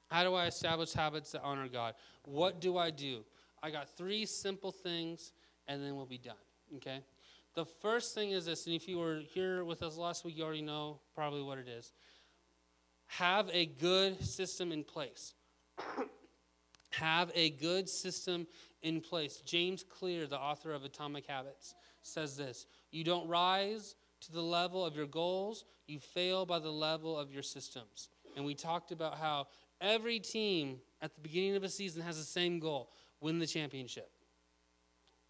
How 0.09 0.23
do 0.23 0.35
I 0.35 0.47
establish 0.47 0.93
habits 0.93 1.33
that 1.33 1.43
honor 1.43 1.69
God? 1.69 1.95
What 2.25 2.61
do 2.61 2.79
I 2.79 2.91
do? 2.91 3.25
I 3.63 3.71
got 3.71 3.89
three 3.97 4.27
simple 4.27 4.71
things, 4.71 5.33
and 5.67 5.83
then 5.83 5.97
we'll 5.97 6.07
be 6.07 6.19
done. 6.19 6.37
Okay? 6.77 7.01
The 7.55 7.65
first 7.65 8.15
thing 8.15 8.31
is 8.31 8.47
this, 8.47 8.67
and 8.67 8.77
if 8.77 8.89
you 8.89 8.99
were 8.99 9.19
here 9.19 9.65
with 9.65 9.83
us 9.83 9.97
last 9.97 10.25
week, 10.25 10.37
you 10.37 10.45
already 10.45 10.63
know 10.63 11.01
probably 11.15 11.43
what 11.43 11.59
it 11.59 11.69
is. 11.69 11.93
Have 13.07 13.51
a 13.53 13.67
good 13.67 14.25
system 14.25 14.71
in 14.71 14.85
place. 14.85 15.35
Have 16.93 17.33
a 17.35 17.51
good 17.51 17.89
system 17.89 18.47
in 18.83 19.01
place. 19.01 19.43
James 19.45 19.83
Clear, 19.83 20.27
the 20.27 20.39
author 20.39 20.73
of 20.73 20.85
Atomic 20.85 21.27
Habits, 21.27 21.75
says 22.09 22.37
this 22.37 22.67
You 22.91 23.05
don't 23.05 23.29
rise 23.29 23.95
to 24.23 24.33
the 24.33 24.43
level 24.43 24.85
of 24.85 24.97
your 24.97 25.07
goals, 25.07 25.65
you 25.87 26.01
fail 26.01 26.45
by 26.45 26.59
the 26.59 26.71
level 26.71 27.19
of 27.19 27.31
your 27.31 27.43
systems. 27.43 28.09
And 28.37 28.45
we 28.45 28.55
talked 28.55 28.93
about 28.93 29.19
how 29.19 29.47
every 29.81 30.19
team 30.19 30.79
at 31.01 31.15
the 31.15 31.21
beginning 31.21 31.57
of 31.57 31.65
a 31.65 31.69
season 31.69 32.03
has 32.03 32.19
the 32.19 32.25
same 32.25 32.59
goal 32.59 32.91
win 33.21 33.39
the 33.39 33.47
championship. 33.47 34.11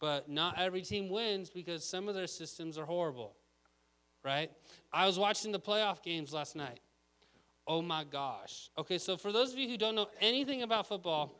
But 0.00 0.28
not 0.28 0.58
every 0.58 0.82
team 0.82 1.08
wins 1.08 1.50
because 1.50 1.84
some 1.84 2.08
of 2.08 2.14
their 2.14 2.26
systems 2.26 2.78
are 2.78 2.84
horrible, 2.84 3.34
right? 4.24 4.50
I 4.92 5.06
was 5.06 5.18
watching 5.18 5.52
the 5.52 5.58
playoff 5.58 6.02
games 6.02 6.32
last 6.32 6.54
night. 6.54 6.80
Oh 7.66 7.82
my 7.82 8.04
gosh. 8.04 8.70
Okay, 8.78 8.98
so 8.98 9.16
for 9.16 9.32
those 9.32 9.52
of 9.52 9.58
you 9.58 9.68
who 9.68 9.76
don't 9.76 9.94
know 9.94 10.08
anything 10.20 10.62
about 10.62 10.86
football, 10.86 11.34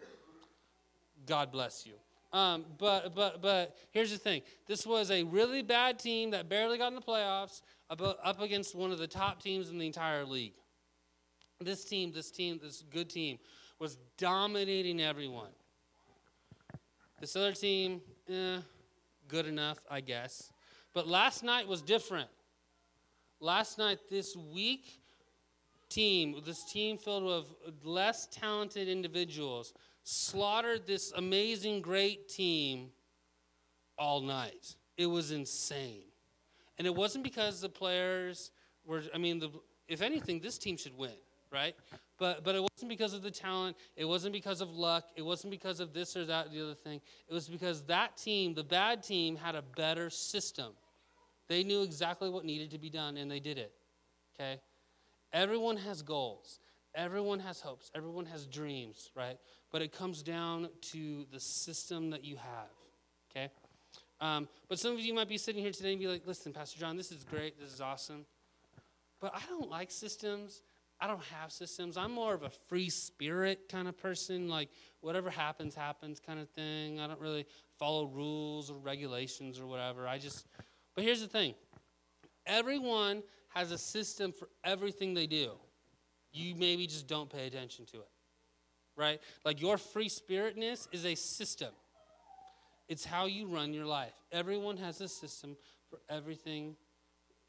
God 1.24 1.53
bless 1.53 1.87
you. 1.87 1.94
Um, 2.32 2.66
but 2.76 3.14
but 3.14 3.40
but 3.40 3.76
here's 3.90 4.10
the 4.10 4.18
thing: 4.18 4.42
this 4.66 4.86
was 4.86 5.10
a 5.10 5.22
really 5.22 5.62
bad 5.62 5.98
team 5.98 6.30
that 6.32 6.48
barely 6.48 6.76
got 6.76 6.88
in 6.88 6.94
the 6.94 7.00
playoffs, 7.00 7.62
up, 7.90 8.40
against 8.40 8.74
one 8.74 8.90
of 8.92 8.98
the 8.98 9.06
top 9.06 9.42
teams 9.42 9.70
in 9.70 9.78
the 9.78 9.86
entire 9.86 10.24
league. 10.24 10.52
This 11.60 11.84
team, 11.84 12.12
this 12.12 12.30
team, 12.30 12.60
this 12.62 12.82
good 12.90 13.08
team, 13.08 13.38
was 13.78 13.96
dominating 14.16 15.00
everyone. 15.00 15.50
This 17.20 17.34
other 17.34 17.52
team, 17.52 18.00
eh, 18.28 18.58
good 19.26 19.46
enough, 19.46 19.78
I 19.90 20.00
guess. 20.00 20.52
But 20.94 21.08
last 21.08 21.42
night 21.42 21.66
was 21.66 21.82
different. 21.82 22.28
Last 23.40 23.78
night, 23.78 23.98
this 24.10 24.36
weak 24.36 25.00
team, 25.88 26.40
this 26.44 26.64
team 26.64 26.98
filled 26.98 27.24
with 27.24 27.74
less 27.82 28.26
talented 28.26 28.88
individuals, 28.88 29.72
slaughtered 30.08 30.86
this 30.86 31.12
amazing, 31.12 31.82
great 31.82 32.30
team 32.30 32.88
all 33.98 34.22
night. 34.22 34.74
It 34.96 35.06
was 35.06 35.32
insane. 35.32 36.04
And 36.78 36.86
it 36.86 36.94
wasn't 36.94 37.24
because 37.24 37.60
the 37.60 37.68
players 37.68 38.50
were, 38.86 39.02
I 39.14 39.18
mean, 39.18 39.38
the, 39.38 39.50
if 39.86 40.00
anything, 40.00 40.40
this 40.40 40.56
team 40.56 40.78
should 40.78 40.96
win, 40.96 41.12
right? 41.52 41.74
But, 42.18 42.42
but 42.42 42.54
it 42.54 42.62
wasn't 42.62 42.88
because 42.88 43.12
of 43.12 43.20
the 43.20 43.30
talent. 43.30 43.76
It 43.96 44.06
wasn't 44.06 44.32
because 44.32 44.62
of 44.62 44.70
luck. 44.70 45.04
It 45.14 45.22
wasn't 45.22 45.50
because 45.50 45.78
of 45.78 45.92
this 45.92 46.16
or 46.16 46.24
that, 46.24 46.46
or 46.46 46.50
the 46.50 46.62
other 46.62 46.74
thing. 46.74 47.02
It 47.28 47.34
was 47.34 47.46
because 47.46 47.82
that 47.82 48.16
team, 48.16 48.54
the 48.54 48.64
bad 48.64 49.02
team, 49.02 49.36
had 49.36 49.56
a 49.56 49.62
better 49.76 50.08
system. 50.08 50.72
They 51.48 51.62
knew 51.62 51.82
exactly 51.82 52.30
what 52.30 52.46
needed 52.46 52.70
to 52.70 52.78
be 52.78 52.88
done, 52.88 53.18
and 53.18 53.30
they 53.30 53.40
did 53.40 53.58
it. 53.58 53.72
Okay? 54.34 54.58
Everyone 55.34 55.76
has 55.76 56.00
goals. 56.00 56.60
Everyone 56.94 57.40
has 57.40 57.60
hopes. 57.60 57.90
Everyone 57.94 58.24
has 58.26 58.46
dreams, 58.46 59.10
right? 59.14 59.36
But 59.70 59.83
it 59.83 59.92
comes 59.92 60.22
down 60.22 60.68
to 60.92 61.26
the 61.31 61.40
system 61.40 62.11
that 62.11 62.24
you 62.24 62.37
have. 62.37 62.70
Okay? 63.31 63.50
Um, 64.20 64.48
but 64.68 64.78
some 64.78 64.92
of 64.94 65.00
you 65.00 65.14
might 65.14 65.28
be 65.28 65.38
sitting 65.38 65.62
here 65.62 65.72
today 65.72 65.92
and 65.92 66.00
be 66.00 66.09
like, 66.09 66.26
listen, 66.26 66.52
Pastor 66.52 66.78
John, 66.78 66.96
this 66.96 67.12
is 67.12 67.24
great. 67.24 67.61
This 67.61 67.72
is 67.72 67.81
awesome. 67.81 68.24
But 69.20 69.35
I 69.35 69.40
don't 69.48 69.70
like 69.70 69.90
systems. 69.90 70.62
I 71.00 71.07
don't 71.07 71.22
have 71.40 71.52
systems. 71.52 71.96
I'm 71.96 72.11
more 72.11 72.35
of 72.35 72.42
a 72.42 72.50
free 72.50 72.90
spirit 72.90 73.68
kind 73.68 73.87
of 73.87 73.96
person, 73.96 74.48
like 74.48 74.68
whatever 75.00 75.31
happens, 75.31 75.74
happens 75.74 76.18
kind 76.18 76.40
of 76.40 76.48
thing. 76.50 76.98
I 76.98 77.07
don't 77.07 77.20
really 77.20 77.46
follow 77.78 78.07
rules 78.07 78.70
or 78.70 78.78
regulations 78.78 79.61
or 79.61 79.66
whatever. 79.66 80.09
I 80.09 80.18
just, 80.18 80.46
but 80.96 81.04
here's 81.04 81.20
the 81.20 81.28
thing 81.28 81.54
everyone 82.46 83.22
has 83.50 83.70
a 83.70 83.78
system 83.78 84.33
for 84.33 84.48
everything 84.64 85.14
they 85.14 85.26
do. 85.26 85.52
You 86.33 86.57
maybe 86.57 86.87
just 86.87 87.07
don't 87.07 87.31
pay 87.31 87.46
attention 87.46 87.87
to 87.87 87.98
it, 87.98 88.09
right? 88.98 89.20
Like 89.44 89.61
your 89.61 89.78
free 89.78 90.08
spiritness 90.08 90.88
is 90.92 91.06
a 91.06 91.14
system, 91.14 91.70
it's 92.88 93.04
how 93.04 93.26
you 93.26 93.46
run 93.46 93.72
your 93.72 93.87
life. 93.87 94.12
Everyone 94.32 94.76
has 94.78 95.00
a 95.00 95.08
system 95.08 95.56
for 95.88 95.98
everything 96.11 96.76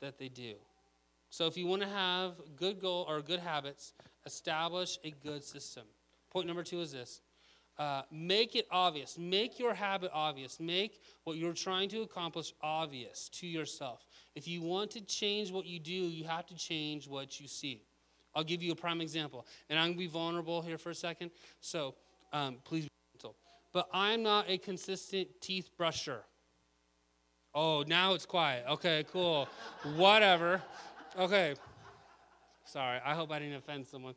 that 0.02 0.18
they 0.18 0.30
do. 0.30 0.54
So 1.30 1.46
if 1.46 1.58
you 1.58 1.68
want 1.68 1.82
to 1.82 1.88
have 1.88 2.34
good 2.56 2.82
goal 2.82 3.06
or 3.08 3.22
good 3.22 3.40
habits, 3.40 3.94
establish 4.26 4.98
a 5.04 5.12
good 5.12 5.44
system. 5.44 5.84
Point 6.32 6.48
number 6.48 6.64
two 6.64 6.82
is 6.82 6.92
this. 6.92 7.22
Uh, 7.78 8.02
make 8.12 8.56
it 8.56 8.68
obvious. 8.72 9.18
Make 9.18 9.58
your 9.58 9.74
habit 9.74 10.12
obvious. 10.14 10.60
Make 10.60 11.02
what 11.24 11.38
you're 11.38 11.54
trying 11.54 11.88
to 11.90 12.02
accomplish 12.02 12.54
obvious 12.62 13.30
to 13.36 13.48
yourself. 13.48 14.06
If 14.36 14.48
you 14.48 14.62
want 14.62 14.92
to 14.92 15.02
change 15.02 15.52
what 15.52 15.66
you 15.66 15.80
do, 15.80 15.94
you 15.94 16.26
have 16.26 16.46
to 16.48 16.56
change 16.56 17.08
what 17.08 17.40
you 17.40 17.48
see. 17.48 17.84
I'll 18.36 18.44
give 18.44 18.62
you 18.62 18.72
a 18.72 18.76
prime 18.76 19.02
example. 19.02 19.46
And 19.70 19.80
I'm 19.80 19.88
going 19.88 19.94
to 19.94 20.00
be 20.00 20.08
vulnerable 20.08 20.62
here 20.62 20.78
for 20.78 20.90
a 20.90 20.96
second. 20.96 21.32
So 21.62 21.96
um, 22.32 22.58
please 22.64 22.84
be 22.84 22.90
gentle. 23.14 23.36
But 23.74 23.88
I'm 23.94 24.24
not 24.24 24.50
a 24.50 24.58
consistent 24.58 25.28
teeth 25.42 25.70
brusher. 25.80 26.20
Oh, 27.54 27.84
now 27.88 28.14
it's 28.14 28.26
quiet. 28.26 28.66
Okay, 28.70 29.06
cool. 29.12 29.48
Whatever. 29.96 30.62
Okay. 31.18 31.56
Sorry. 32.66 33.00
I 33.04 33.16
hope 33.16 33.32
I 33.32 33.40
didn't 33.40 33.56
offend 33.56 33.88
someone. 33.88 34.14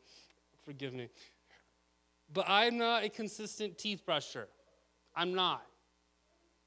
Forgive 0.63 0.93
me. 0.93 1.09
But 2.31 2.45
I'm 2.47 2.77
not 2.77 3.03
a 3.03 3.09
consistent 3.09 3.77
teeth 3.77 4.03
brusher. 4.07 4.45
I'm 5.15 5.33
not. 5.33 5.65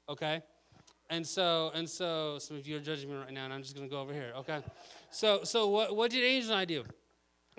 Okay? 0.09 0.41
And 1.09 1.25
so, 1.25 1.71
and 1.73 1.89
so, 1.89 2.37
some 2.39 2.57
of 2.57 2.67
you 2.67 2.77
are 2.77 2.81
judging 2.81 3.09
me 3.09 3.15
right 3.15 3.31
now, 3.31 3.45
and 3.45 3.53
I'm 3.53 3.63
just 3.63 3.75
gonna 3.75 3.87
go 3.87 4.01
over 4.01 4.13
here, 4.13 4.33
okay? 4.37 4.59
So, 5.09 5.43
so 5.43 5.67
what, 5.67 5.95
what 5.95 6.11
did 6.11 6.23
Angel 6.23 6.51
and 6.51 6.59
I 6.59 6.65
do? 6.65 6.83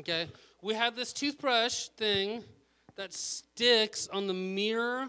Okay, 0.01 0.29
we 0.63 0.75
have 0.75 0.95
this 0.95 1.13
toothbrush 1.13 1.89
thing 1.97 2.45
that 2.95 3.13
sticks 3.13 4.09
on 4.13 4.29
the 4.29 4.35
mirror, 4.35 5.09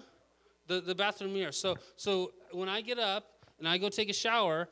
the, 0.67 0.81
the 0.81 0.95
bathroom 0.95 1.33
mirror. 1.33 1.51
So, 1.51 1.77
so 1.95 2.31
when 2.51 2.67
I 2.67 2.81
get 2.81 2.97
up 2.97 3.25
and 3.59 3.67
I 3.67 3.77
go 3.77 3.89
take 3.89 4.09
a 4.09 4.13
shower, 4.13 4.67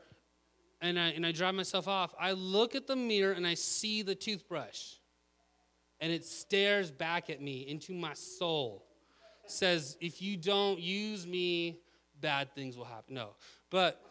and 0.81 0.99
I, 0.99 1.09
and 1.09 1.25
I 1.25 1.31
dry 1.31 1.51
myself 1.51 1.87
off, 1.87 2.15
I 2.19 2.31
look 2.31 2.73
at 2.73 2.87
the 2.87 2.95
mirror 2.95 3.33
and 3.33 3.45
I 3.45 3.53
see 3.53 4.01
the 4.01 4.15
toothbrush. 4.15 4.93
And 5.99 6.11
it 6.11 6.25
stares 6.25 6.91
back 6.91 7.29
at 7.29 7.41
me 7.41 7.67
into 7.67 7.93
my 7.93 8.13
soul. 8.13 8.85
Says, 9.45 9.97
if 10.01 10.21
you 10.21 10.35
don't 10.35 10.79
use 10.79 11.25
me, 11.25 11.79
bad 12.21 12.53
things 12.53 12.75
will 12.75 12.85
happen. 12.85 13.15
No. 13.15 13.29
But, 13.69 14.01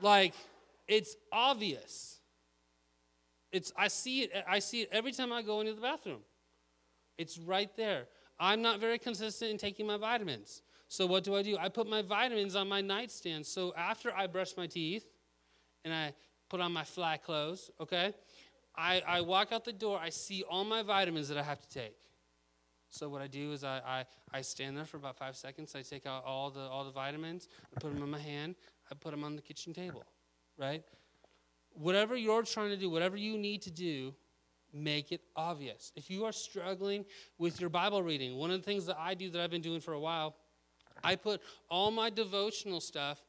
like, 0.00 0.34
it's 0.86 1.16
obvious. 1.32 2.17
It's, 3.52 3.72
I 3.76 3.88
see 3.88 4.22
it, 4.22 4.32
I 4.46 4.58
see 4.58 4.82
it 4.82 4.88
every 4.92 5.12
time 5.12 5.32
I 5.32 5.42
go 5.42 5.60
into 5.60 5.74
the 5.74 5.80
bathroom. 5.80 6.20
It's 7.16 7.38
right 7.38 7.70
there. 7.76 8.06
I'm 8.38 8.62
not 8.62 8.78
very 8.78 8.98
consistent 8.98 9.50
in 9.50 9.58
taking 9.58 9.86
my 9.86 9.96
vitamins. 9.96 10.62
So 10.88 11.06
what 11.06 11.24
do 11.24 11.34
I 11.34 11.42
do? 11.42 11.56
I 11.58 11.68
put 11.68 11.88
my 11.88 12.02
vitamins 12.02 12.56
on 12.56 12.68
my 12.68 12.80
nightstand. 12.80 13.46
So 13.46 13.74
after 13.76 14.14
I 14.14 14.26
brush 14.26 14.56
my 14.56 14.66
teeth 14.66 15.06
and 15.84 15.92
I 15.92 16.14
put 16.48 16.60
on 16.60 16.72
my 16.72 16.84
fly 16.84 17.16
clothes, 17.16 17.70
okay? 17.80 18.14
I, 18.76 19.02
I 19.06 19.20
walk 19.22 19.52
out 19.52 19.64
the 19.64 19.72
door, 19.72 19.98
I 20.00 20.10
see 20.10 20.44
all 20.48 20.64
my 20.64 20.82
vitamins 20.82 21.28
that 21.28 21.36
I 21.36 21.42
have 21.42 21.60
to 21.60 21.68
take. 21.68 21.96
So 22.90 23.08
what 23.08 23.20
I 23.20 23.26
do 23.26 23.52
is 23.52 23.64
I, 23.64 23.80
I, 23.86 24.04
I 24.32 24.40
stand 24.40 24.76
there 24.76 24.84
for 24.84 24.96
about 24.96 25.16
five 25.18 25.36
seconds. 25.36 25.74
I 25.74 25.82
take 25.82 26.06
out 26.06 26.24
all 26.24 26.50
the 26.50 26.60
all 26.60 26.84
the 26.84 26.90
vitamins. 26.90 27.48
I 27.76 27.80
put 27.80 27.92
them 27.92 28.02
in 28.02 28.10
my 28.10 28.18
hand. 28.18 28.54
I 28.90 28.94
put 28.94 29.10
them 29.10 29.24
on 29.24 29.36
the 29.36 29.42
kitchen 29.42 29.74
table, 29.74 30.04
right? 30.56 30.82
Whatever 31.78 32.16
you're 32.16 32.42
trying 32.42 32.70
to 32.70 32.76
do, 32.76 32.90
whatever 32.90 33.16
you 33.16 33.38
need 33.38 33.62
to 33.62 33.70
do, 33.70 34.14
make 34.72 35.12
it 35.12 35.20
obvious. 35.36 35.92
If 35.96 36.10
you 36.10 36.24
are 36.24 36.32
struggling 36.32 37.04
with 37.38 37.60
your 37.60 37.70
Bible 37.70 38.02
reading, 38.02 38.36
one 38.36 38.50
of 38.50 38.58
the 38.60 38.64
things 38.64 38.86
that 38.86 38.96
I 38.98 39.14
do 39.14 39.30
that 39.30 39.40
I've 39.40 39.50
been 39.50 39.62
doing 39.62 39.80
for 39.80 39.94
a 39.94 40.00
while 40.00 40.36
I 41.02 41.14
put 41.14 41.40
all 41.70 41.92
my 41.92 42.10
devotional 42.10 42.80
stuff 42.80 43.22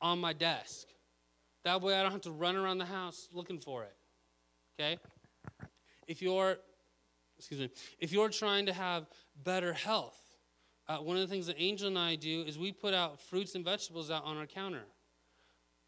on 0.00 0.18
my 0.18 0.32
desk. 0.34 0.88
That 1.64 1.80
way 1.80 1.94
I 1.94 2.02
don't 2.02 2.12
have 2.12 2.20
to 2.22 2.30
run 2.30 2.56
around 2.56 2.78
the 2.78 2.84
house 2.84 3.28
looking 3.32 3.58
for 3.58 3.84
it. 3.84 3.96
Okay? 4.78 4.98
If 6.06 6.20
you're 6.20 6.58
excuse 7.38 7.60
me, 7.60 7.70
if 7.98 8.12
you're 8.12 8.28
trying 8.28 8.66
to 8.66 8.72
have 8.72 9.06
better 9.42 9.72
health, 9.72 10.18
uh, 10.88 10.98
one 10.98 11.16
of 11.16 11.22
the 11.22 11.28
things 11.28 11.46
that 11.46 11.56
Angel 11.58 11.88
and 11.88 11.98
I 11.98 12.16
do 12.16 12.42
is 12.42 12.58
we 12.58 12.70
put 12.70 12.94
out 12.94 13.20
fruits 13.20 13.54
and 13.54 13.64
vegetables 13.64 14.10
out 14.10 14.24
on 14.24 14.36
our 14.36 14.46
counter. 14.46 14.82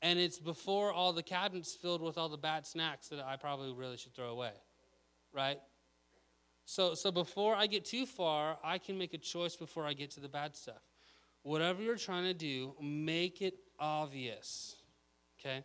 And 0.03 0.19
it's 0.19 0.39
before 0.39 0.93
all 0.93 1.13
the 1.13 1.23
cabinets 1.23 1.77
filled 1.81 2.03
with 2.03 2.19
all 2.19 2.29
the 2.29 2.37
bad 2.37 2.67
snacks 2.67 3.09
that 3.09 3.25
I 3.25 3.37
probably 3.37 3.73
really 3.73 3.97
should 3.97 4.15
throw 4.15 4.29
away. 4.29 4.53
Right? 5.33 5.59
So, 6.65 6.95
so 6.95 7.11
before 7.11 7.55
I 7.55 7.67
get 7.67 7.85
too 7.85 8.07
far, 8.07 8.59
I 8.63 8.79
can 8.79 8.99
make 8.99 9.15
a 9.15 9.19
choice 9.19 9.57
before 9.57 9.87
I 9.87 9.93
get 9.93 10.11
to 10.13 10.21
the 10.21 10.29
bad 10.29 10.57
stuff 10.57 10.83
whatever 11.47 11.81
you're 11.81 11.97
trying 11.97 12.25
to 12.25 12.35
do, 12.35 12.75
make 12.83 13.41
it 13.41 13.55
obvious. 13.79 14.75
Okay? 15.39 15.65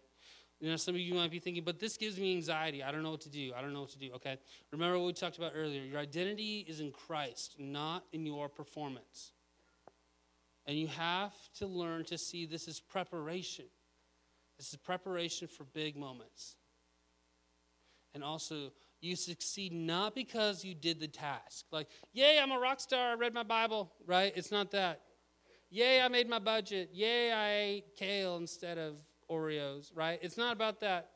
You 0.60 0.70
know, 0.70 0.76
some 0.76 0.94
of 0.94 1.02
you 1.02 1.16
might 1.16 1.32
be 1.32 1.40
thinking, 1.40 1.64
but 1.64 1.80
this 1.80 1.98
gives 1.98 2.20
me 2.20 2.36
anxiety. 2.36 2.84
I 2.84 2.92
don't 2.92 3.02
know 3.02 3.10
what 3.10 3.22
to 3.22 3.30
do. 3.30 3.52
I 3.58 3.62
don't 3.62 3.74
know 3.74 3.82
what 3.82 3.90
to 3.90 3.98
do. 3.98 4.12
Okay? 4.16 4.38
Remember 4.72 5.00
what 5.00 5.08
we 5.08 5.14
talked 5.14 5.40
about 5.40 5.54
earlier. 5.56 5.82
Your 5.82 6.00
identity 6.00 6.64
is 6.70 6.80
in 6.82 6.92
Christ, 6.92 7.56
not 7.58 8.04
in 8.14 8.28
your 8.28 8.48
performance. 8.48 9.32
And 10.68 10.78
you 10.78 10.86
have 10.86 11.34
to 11.58 11.66
learn 11.66 12.06
to 12.06 12.18
see 12.18 12.46
this 12.46 12.68
as 12.68 12.80
preparation. 12.80 13.66
This 14.62 14.74
is 14.74 14.78
preparation 14.78 15.48
for 15.48 15.64
big 15.64 15.98
moments. 15.98 16.56
And 18.14 18.24
also, 18.24 18.72
you 19.00 19.16
succeed 19.16 19.74
not 19.74 20.14
because 20.14 20.64
you 20.64 20.76
did 20.76 21.00
the 21.00 21.08
task. 21.08 21.66
Like, 21.72 21.88
yay, 22.14 22.40
I'm 22.40 22.52
a 22.52 22.60
rock 22.60 22.80
star. 22.80 23.10
I 23.10 23.14
read 23.16 23.34
my 23.34 23.42
Bible, 23.42 23.92
right? 24.06 24.32
It's 24.36 24.52
not 24.52 24.70
that. 24.70 25.02
Yay, 25.72 26.00
I 26.00 26.08
made 26.10 26.30
my 26.30 26.38
budget. 26.38 26.92
Yay, 26.94 27.32
I 27.32 27.54
ate 27.56 27.96
kale 27.98 28.38
instead 28.38 28.78
of 28.78 29.02
Oreos, 29.32 29.90
right? 29.96 30.20
It's 30.22 30.38
not 30.38 30.54
about 30.54 30.82
that. 30.82 31.10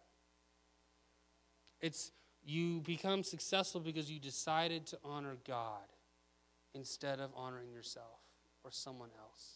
It's 1.82 2.14
you 2.44 2.80
become 2.80 3.22
successful 3.22 3.80
because 3.80 4.10
you 4.10 4.20
decided 4.20 4.88
to 4.88 4.98
honor 5.04 5.38
God 5.48 5.86
instead 6.74 7.20
of 7.20 7.30
honoring 7.36 7.72
yourself 7.72 8.22
or 8.64 8.72
someone 8.72 9.10
else. 9.20 9.55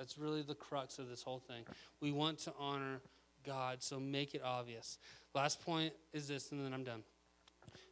That's 0.00 0.16
really 0.16 0.40
the 0.40 0.54
crux 0.54 0.98
of 0.98 1.10
this 1.10 1.22
whole 1.22 1.40
thing. 1.40 1.62
We 2.00 2.10
want 2.10 2.38
to 2.40 2.54
honor 2.58 3.02
God, 3.44 3.82
so 3.82 4.00
make 4.00 4.34
it 4.34 4.40
obvious. 4.42 4.96
Last 5.34 5.60
point 5.60 5.92
is 6.14 6.26
this, 6.26 6.52
and 6.52 6.64
then 6.64 6.72
I'm 6.72 6.84
done. 6.84 7.02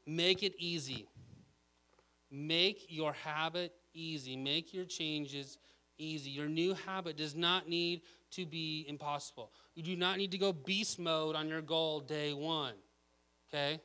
Make 0.06 0.42
it 0.42 0.54
easy. 0.56 1.06
Make 2.30 2.86
your 2.88 3.12
habit 3.12 3.74
easy. 3.92 4.36
Make 4.36 4.72
your 4.72 4.86
changes 4.86 5.58
easy. 5.98 6.30
Your 6.30 6.48
new 6.48 6.72
habit 6.86 7.18
does 7.18 7.34
not 7.34 7.68
need 7.68 8.00
to 8.30 8.46
be 8.46 8.86
impossible. 8.88 9.52
You 9.74 9.82
do 9.82 9.94
not 9.94 10.16
need 10.16 10.30
to 10.30 10.38
go 10.38 10.54
beast 10.54 10.98
mode 10.98 11.36
on 11.36 11.46
your 11.46 11.60
goal 11.60 12.00
day 12.00 12.32
one. 12.32 12.72
Okay? 13.50 13.82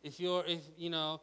If 0.00 0.20
you're, 0.20 0.44
if 0.46 0.60
you 0.76 0.90
know, 0.90 1.22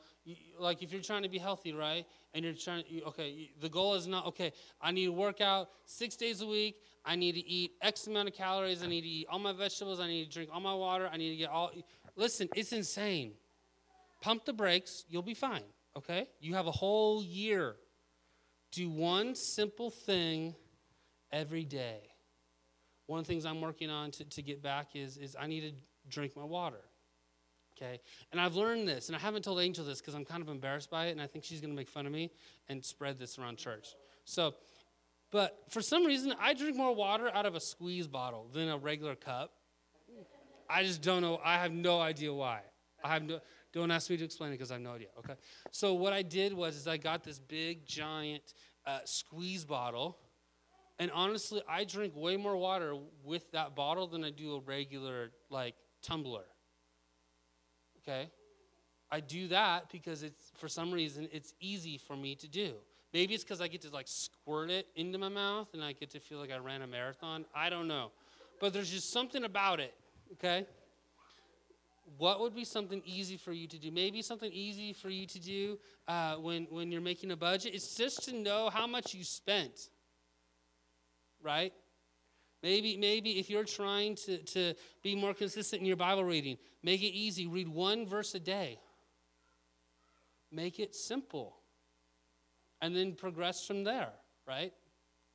like 0.57 0.83
if 0.83 0.91
you're 0.91 1.01
trying 1.01 1.23
to 1.23 1.29
be 1.29 1.37
healthy, 1.37 1.71
right? 1.71 2.05
And 2.33 2.45
you're 2.45 2.53
trying, 2.53 2.83
okay, 3.07 3.49
the 3.59 3.69
goal 3.69 3.95
is 3.95 4.07
not, 4.07 4.27
okay, 4.27 4.51
I 4.81 4.91
need 4.91 5.05
to 5.05 5.11
work 5.11 5.41
out 5.41 5.69
six 5.85 6.15
days 6.15 6.41
a 6.41 6.47
week. 6.47 6.75
I 7.03 7.15
need 7.15 7.33
to 7.33 7.39
eat 7.39 7.71
X 7.81 8.07
amount 8.07 8.27
of 8.27 8.35
calories. 8.35 8.83
I 8.83 8.87
need 8.87 9.01
to 9.01 9.07
eat 9.07 9.27
all 9.31 9.39
my 9.39 9.53
vegetables. 9.53 9.99
I 9.99 10.07
need 10.07 10.25
to 10.25 10.31
drink 10.31 10.49
all 10.53 10.59
my 10.59 10.73
water. 10.73 11.09
I 11.11 11.17
need 11.17 11.31
to 11.31 11.35
get 11.37 11.49
all, 11.49 11.71
listen, 12.15 12.47
it's 12.55 12.71
insane. 12.71 13.33
Pump 14.21 14.45
the 14.45 14.53
brakes. 14.53 15.05
You'll 15.09 15.23
be 15.23 15.33
fine, 15.33 15.63
okay? 15.97 16.27
You 16.39 16.53
have 16.53 16.67
a 16.67 16.71
whole 16.71 17.23
year. 17.23 17.77
Do 18.71 18.89
one 18.89 19.33
simple 19.33 19.89
thing 19.89 20.53
every 21.31 21.65
day. 21.65 22.01
One 23.07 23.19
of 23.19 23.25
the 23.25 23.33
things 23.33 23.45
I'm 23.45 23.61
working 23.61 23.89
on 23.89 24.11
to, 24.11 24.23
to 24.23 24.41
get 24.43 24.61
back 24.61 24.89
is, 24.93 25.17
is 25.17 25.35
I 25.39 25.47
need 25.47 25.61
to 25.61 25.71
drink 26.09 26.35
my 26.35 26.43
water 26.43 26.81
okay? 27.79 27.99
And 28.31 28.39
I've 28.39 28.55
learned 28.55 28.87
this, 28.87 29.07
and 29.07 29.15
I 29.15 29.19
haven't 29.19 29.43
told 29.43 29.59
Angel 29.59 29.85
this 29.85 29.99
because 29.99 30.13
I'm 30.13 30.25
kind 30.25 30.41
of 30.41 30.49
embarrassed 30.49 30.89
by 30.89 31.07
it, 31.07 31.11
and 31.11 31.21
I 31.21 31.27
think 31.27 31.43
she's 31.43 31.61
going 31.61 31.71
to 31.71 31.75
make 31.75 31.89
fun 31.89 32.05
of 32.05 32.11
me 32.11 32.31
and 32.67 32.83
spread 32.83 33.17
this 33.17 33.37
around 33.39 33.57
church. 33.57 33.95
So, 34.25 34.55
but 35.31 35.57
for 35.69 35.81
some 35.81 36.05
reason, 36.05 36.33
I 36.39 36.53
drink 36.53 36.75
more 36.75 36.93
water 36.93 37.29
out 37.33 37.45
of 37.45 37.55
a 37.55 37.59
squeeze 37.59 38.07
bottle 38.07 38.47
than 38.53 38.69
a 38.69 38.77
regular 38.77 39.15
cup. 39.15 39.53
I 40.69 40.83
just 40.83 41.01
don't 41.01 41.21
know. 41.21 41.39
I 41.43 41.55
have 41.57 41.71
no 41.71 41.99
idea 41.99 42.33
why. 42.33 42.61
I 43.03 43.13
have 43.13 43.23
no. 43.23 43.39
Don't 43.71 43.91
ask 43.91 44.09
me 44.09 44.17
to 44.17 44.25
explain 44.25 44.49
it 44.49 44.53
because 44.53 44.71
I 44.71 44.75
have 44.75 44.83
no 44.83 44.93
idea. 44.93 45.07
Okay. 45.19 45.33
So 45.71 45.93
what 45.93 46.11
I 46.11 46.21
did 46.21 46.53
was 46.53 46.75
is 46.75 46.87
I 46.87 46.97
got 46.97 47.23
this 47.23 47.39
big 47.39 47.85
giant 47.85 48.53
uh, 48.85 48.99
squeeze 49.05 49.63
bottle, 49.65 50.17
and 50.99 51.11
honestly, 51.11 51.61
I 51.67 51.85
drink 51.85 52.13
way 52.15 52.35
more 52.35 52.57
water 52.57 52.95
with 53.23 53.51
that 53.51 53.75
bottle 53.75 54.07
than 54.07 54.23
I 54.23 54.31
do 54.31 54.55
a 54.55 54.59
regular 54.59 55.31
like 55.49 55.75
tumbler 56.01 56.45
okay? 58.01 58.29
I 59.11 59.19
do 59.19 59.47
that 59.47 59.89
because 59.91 60.23
it's 60.23 60.51
for 60.57 60.67
some 60.67 60.91
reason 60.91 61.27
it's 61.31 61.53
easy 61.59 61.97
for 61.97 62.15
me 62.15 62.35
to 62.35 62.47
do. 62.47 62.73
Maybe 63.13 63.33
it's 63.33 63.43
because 63.43 63.59
I 63.59 63.67
get 63.67 63.81
to 63.81 63.89
like 63.89 64.07
squirt 64.07 64.69
it 64.69 64.87
into 64.95 65.17
my 65.17 65.29
mouth 65.29 65.67
and 65.73 65.83
I 65.83 65.93
get 65.93 66.11
to 66.11 66.19
feel 66.19 66.37
like 66.37 66.51
I 66.51 66.57
ran 66.57 66.83
a 66.83 66.87
marathon. 66.87 67.45
I 67.55 67.69
don't 67.69 67.87
know. 67.87 68.11
But 68.59 68.73
there's 68.73 68.91
just 68.91 69.11
something 69.11 69.43
about 69.43 69.79
it, 69.79 69.93
okay? 70.33 70.67
What 72.17 72.39
would 72.39 72.53
be 72.53 72.65
something 72.65 73.01
easy 73.05 73.37
for 73.37 73.51
you 73.53 73.67
to 73.67 73.77
do? 73.77 73.91
Maybe 73.91 74.21
something 74.21 74.51
easy 74.51 74.93
for 74.93 75.09
you 75.09 75.25
to 75.27 75.39
do 75.39 75.79
uh, 76.07 76.35
when, 76.35 76.67
when 76.69 76.91
you're 76.91 77.01
making 77.01 77.31
a 77.31 77.37
budget. 77.37 77.73
It's 77.73 77.95
just 77.95 78.25
to 78.25 78.35
know 78.35 78.69
how 78.69 78.85
much 78.85 79.13
you 79.13 79.23
spent, 79.23 79.89
right? 81.41 81.73
Maybe, 82.61 82.97
maybe 82.97 83.39
if 83.39 83.49
you're 83.49 83.63
trying 83.63 84.15
to, 84.15 84.37
to 84.39 84.73
be 85.01 85.15
more 85.15 85.33
consistent 85.33 85.81
in 85.81 85.85
your 85.85 85.95
Bible 85.95 86.25
reading, 86.25 86.57
make 86.83 87.01
it 87.01 87.13
easy. 87.13 87.47
Read 87.47 87.69
one 87.69 88.05
verse 88.05 88.35
a 88.35 88.39
day. 88.39 88.79
Make 90.51 90.79
it 90.79 90.93
simple. 90.93 91.55
And 92.81 92.95
then 92.95 93.13
progress 93.13 93.65
from 93.65 93.83
there, 93.83 94.09
right? 94.47 94.73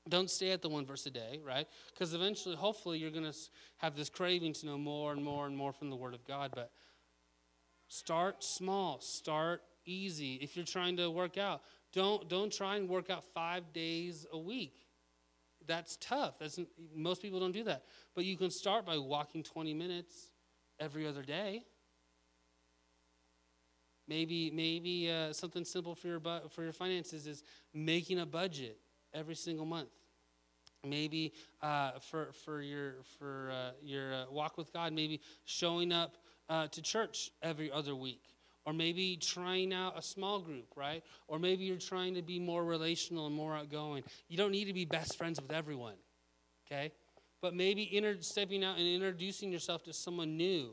Don't 0.09 0.29
stay 0.29 0.51
at 0.51 0.61
the 0.61 0.69
one 0.69 0.85
verse 0.85 1.07
a 1.07 1.11
day, 1.11 1.41
right? 1.43 1.67
Because 1.93 2.13
eventually, 2.13 2.57
hopefully, 2.57 2.99
you're 2.99 3.11
going 3.11 3.31
to 3.31 3.37
have 3.79 3.97
this 3.97 4.11
craving 4.11 4.53
to 4.55 4.67
know 4.67 4.77
more 4.77 5.13
and 5.13 5.23
more 5.23 5.47
and 5.47 5.57
more 5.57 5.73
from 5.73 5.89
the 5.89 5.97
Word 5.97 6.13
of 6.13 6.27
God. 6.27 6.53
But 6.55 6.71
start 7.89 8.45
small, 8.45 9.01
start 9.01 9.63
easy. 9.87 10.35
If 10.43 10.57
you're 10.57 10.67
trying 10.67 10.99
to 10.99 11.11
work 11.11 11.39
out, 11.39 11.63
don't, 11.95 12.29
don't 12.29 12.53
try 12.53 12.77
and 12.77 12.87
work 12.87 13.09
out 13.09 13.25
five 13.33 13.73
days 13.73 14.27
a 14.31 14.39
week 14.39 14.84
that's 15.66 15.96
tough. 16.00 16.38
That's, 16.38 16.59
most 16.94 17.22
people 17.22 17.40
don't 17.40 17.53
do 17.53 17.64
that. 17.64 17.85
But 18.14 18.24
you 18.24 18.37
can 18.37 18.50
start 18.50 18.85
by 18.85 18.98
walking 18.98 19.42
20 19.42 19.74
minutes 19.74 20.33
every 20.79 21.07
other 21.07 21.22
day. 21.22 21.64
Maybe, 24.07 24.50
maybe 24.50 25.11
uh, 25.11 25.33
something 25.33 25.64
simple 25.64 25.94
for 25.94 26.09
your, 26.09 26.20
bu- 26.20 26.48
for 26.50 26.62
your 26.62 26.72
finances 26.72 27.27
is 27.27 27.42
making 27.72 28.20
a 28.20 28.27
budget 28.27 28.79
every 29.14 29.35
single 29.35 29.64
month. 29.64 29.88
Maybe 30.87 31.33
uh, 31.62 31.92
for, 32.11 32.33
for 32.44 32.61
your, 32.61 32.96
for, 33.18 33.50
uh, 33.50 33.70
your 33.83 34.12
uh, 34.14 34.24
walk 34.31 34.59
with 34.59 34.72
God, 34.72 34.92
maybe 34.92 35.20
showing 35.44 35.90
up 35.92 36.18
uh, 36.50 36.66
to 36.68 36.83
church 36.83 37.31
every 37.42 37.72
other 37.72 37.96
week 37.96 38.34
or 38.66 38.72
maybe 38.72 39.16
trying 39.16 39.72
out 39.72 39.98
a 39.98 40.03
small 40.03 40.40
group, 40.40 40.66
right? 40.77 41.03
Or 41.29 41.38
maybe 41.38 41.64
you're 41.64 41.77
trying 41.77 42.14
to 42.14 42.22
be 42.22 42.38
more 42.38 42.64
relational 42.64 43.27
and 43.27 43.35
more 43.35 43.55
outgoing. 43.55 44.05
You 44.29 44.37
don't 44.37 44.53
need 44.53 44.66
to 44.66 44.72
be 44.72 44.85
best 44.85 45.18
friends 45.18 45.40
with 45.40 45.53
everyone, 45.53 45.96
okay? 46.66 46.92
But 47.42 47.55
maybe 47.55 47.94
inter- 47.94 48.16
stepping 48.20 48.64
out 48.64 48.79
and 48.79 48.87
introducing 48.87 49.53
yourself 49.53 49.83
to 49.85 49.92
someone 49.92 50.37
new, 50.37 50.70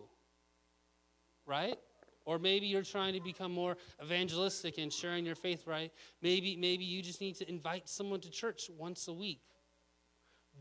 right? 1.46 1.78
Or 2.24 2.40
maybe 2.40 2.68
you're 2.68 2.84
trying 2.84 3.14
to 3.14 3.20
become 3.20 3.52
more 3.52 3.76
evangelistic 4.02 4.78
and 4.78 4.94
sharing 4.94 5.26
your 5.26 5.36
faith, 5.36 5.68
right? 5.68 5.92
Maybe, 6.22 6.56
maybe 6.56 6.86
you 6.86 7.02
just 7.02 7.20
need 7.20 7.36
to 7.38 7.50
invite 7.50 7.90
someone 7.90 8.22
to 8.22 8.30
church 8.30 8.70
once 8.78 9.08
a 9.08 9.14
week. 9.14 9.42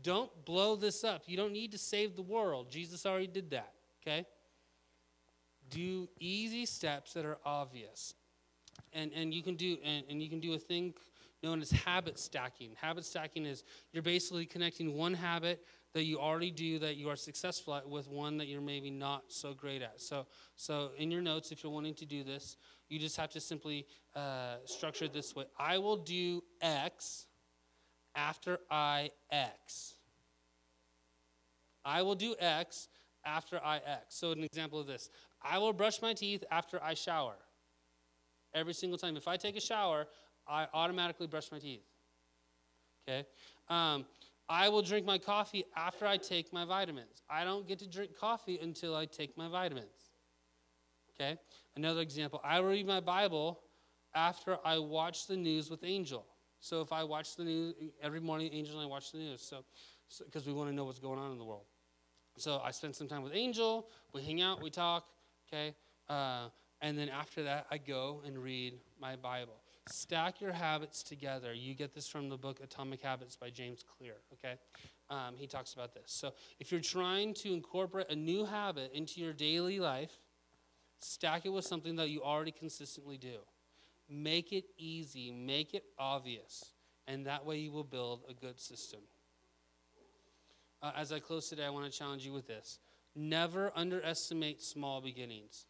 Don't 0.01 0.31
blow 0.45 0.75
this 0.75 1.03
up. 1.03 1.23
You 1.27 1.37
don't 1.37 1.53
need 1.53 1.71
to 1.73 1.77
save 1.77 2.15
the 2.15 2.21
world. 2.23 2.71
Jesus 2.71 3.05
already 3.05 3.27
did 3.27 3.51
that, 3.51 3.73
okay? 4.01 4.25
Do 5.71 6.07
easy 6.19 6.65
steps 6.65 7.13
that 7.13 7.25
are 7.25 7.39
obvious. 7.43 8.13
And, 8.93 9.11
and 9.15 9.33
you 9.33 9.41
can 9.41 9.55
do 9.55 9.77
and, 9.83 10.03
and 10.09 10.21
you 10.21 10.29
can 10.29 10.39
do 10.39 10.53
a 10.53 10.59
thing 10.59 10.93
known 11.41 11.61
as 11.61 11.71
habit 11.71 12.19
stacking. 12.19 12.71
Habit 12.79 13.05
stacking 13.05 13.45
is 13.45 13.63
you're 13.93 14.03
basically 14.03 14.45
connecting 14.45 14.95
one 14.95 15.13
habit 15.13 15.65
that 15.93 16.03
you 16.03 16.19
already 16.19 16.51
do 16.51 16.79
that 16.79 16.95
you 16.95 17.09
are 17.09 17.15
successful 17.15 17.75
at 17.75 17.87
with 17.87 18.07
one 18.07 18.37
that 18.37 18.47
you're 18.47 18.61
maybe 18.61 18.89
not 18.89 19.23
so 19.27 19.53
great 19.53 19.81
at. 19.81 19.99
So, 19.99 20.25
so 20.55 20.91
in 20.97 21.11
your 21.11 21.21
notes, 21.21 21.51
if 21.51 21.63
you're 21.63 21.71
wanting 21.71 21.95
to 21.95 22.05
do 22.05 22.23
this, 22.23 22.57
you 22.89 22.99
just 22.99 23.17
have 23.17 23.29
to 23.31 23.39
simply 23.39 23.87
uh, 24.15 24.55
structure 24.65 25.05
it 25.05 25.13
this 25.13 25.35
way 25.35 25.45
I 25.57 25.77
will 25.77 25.97
do 25.97 26.43
X 26.61 27.27
after 28.15 28.59
I 28.69 29.11
X. 29.31 29.95
I 31.83 32.01
will 32.03 32.15
do 32.15 32.35
X 32.39 32.87
after 33.25 33.59
I 33.63 33.77
X. 33.77 34.15
So, 34.15 34.31
an 34.31 34.43
example 34.43 34.79
of 34.79 34.87
this 34.87 35.09
I 35.43 35.57
will 35.57 35.73
brush 35.73 36.01
my 36.01 36.13
teeth 36.13 36.43
after 36.51 36.81
I 36.81 36.93
shower. 36.93 37.35
Every 38.53 38.73
single 38.73 38.97
time. 38.97 39.15
If 39.15 39.27
I 39.27 39.37
take 39.37 39.55
a 39.55 39.61
shower, 39.61 40.07
I 40.47 40.67
automatically 40.73 41.27
brush 41.27 41.51
my 41.51 41.59
teeth. 41.59 41.85
Okay? 43.07 43.25
Um, 43.69 44.05
I 44.49 44.67
will 44.67 44.81
drink 44.81 45.05
my 45.05 45.17
coffee 45.17 45.63
after 45.75 46.05
I 46.05 46.17
take 46.17 46.51
my 46.51 46.65
vitamins. 46.65 47.23
I 47.29 47.45
don't 47.45 47.67
get 47.67 47.79
to 47.79 47.87
drink 47.87 48.17
coffee 48.19 48.59
until 48.61 48.95
I 48.95 49.05
take 49.05 49.37
my 49.37 49.47
vitamins. 49.47 50.11
Okay? 51.15 51.37
Another 51.75 52.01
example 52.01 52.41
I 52.43 52.59
will 52.59 52.69
read 52.69 52.85
my 52.85 52.99
Bible 52.99 53.61
after 54.13 54.57
I 54.65 54.77
watch 54.77 55.27
the 55.27 55.37
news 55.37 55.69
with 55.69 55.83
Angel. 55.83 56.25
So 56.59 56.81
if 56.81 56.91
I 56.91 57.03
watch 57.03 57.35
the 57.35 57.43
news 57.43 57.75
every 58.03 58.19
morning, 58.19 58.49
Angel 58.51 58.75
and 58.75 58.83
I 58.83 58.89
watch 58.89 59.11
the 59.11 59.19
news. 59.19 59.41
So 59.41 59.63
because 60.25 60.43
so, 60.43 60.51
we 60.51 60.55
want 60.55 60.69
to 60.69 60.75
know 60.75 60.83
what's 60.83 60.99
going 60.99 61.17
on 61.17 61.31
in 61.31 61.37
the 61.37 61.45
world. 61.45 61.65
So 62.37 62.61
I 62.63 62.71
spend 62.71 62.95
some 62.95 63.07
time 63.07 63.23
with 63.23 63.33
Angel. 63.33 63.87
We 64.13 64.21
hang 64.21 64.41
out. 64.41 64.61
We 64.61 64.69
talk 64.69 65.05
okay? 65.51 65.75
Uh, 66.09 66.49
and 66.81 66.97
then 66.97 67.09
after 67.09 67.43
that, 67.43 67.67
I 67.71 67.77
go 67.77 68.21
and 68.25 68.37
read 68.37 68.79
my 68.99 69.15
Bible. 69.15 69.61
Stack 69.87 70.41
your 70.41 70.51
habits 70.51 71.03
together. 71.03 71.53
You 71.53 71.73
get 71.73 71.93
this 71.93 72.07
from 72.07 72.29
the 72.29 72.37
book 72.37 72.59
Atomic 72.63 73.01
Habits 73.01 73.35
by 73.35 73.49
James 73.49 73.83
Clear, 73.97 74.15
okay? 74.33 74.55
Um, 75.09 75.35
he 75.35 75.47
talks 75.47 75.73
about 75.73 75.93
this. 75.93 76.05
So 76.07 76.33
if 76.59 76.71
you're 76.71 76.81
trying 76.81 77.33
to 77.35 77.53
incorporate 77.53 78.09
a 78.09 78.15
new 78.15 78.45
habit 78.45 78.91
into 78.93 79.21
your 79.21 79.33
daily 79.33 79.79
life, 79.79 80.11
stack 81.01 81.45
it 81.45 81.49
with 81.49 81.65
something 81.65 81.95
that 81.97 82.09
you 82.09 82.21
already 82.21 82.51
consistently 82.51 83.17
do. 83.17 83.39
Make 84.09 84.53
it 84.53 84.65
easy, 84.77 85.31
make 85.31 85.73
it 85.73 85.83
obvious, 85.97 86.73
and 87.07 87.25
that 87.25 87.45
way 87.45 87.57
you 87.57 87.71
will 87.71 87.83
build 87.83 88.21
a 88.29 88.33
good 88.33 88.59
system. 88.59 88.99
Uh, 90.81 90.91
as 90.95 91.11
I 91.11 91.19
close 91.19 91.47
today, 91.47 91.65
I 91.65 91.69
want 91.69 91.91
to 91.91 91.97
challenge 91.97 92.25
you 92.25 92.33
with 92.33 92.47
this. 92.47 92.79
Never 93.15 93.71
underestimate 93.75 94.61
small 94.61 95.01
beginnings. 95.01 95.65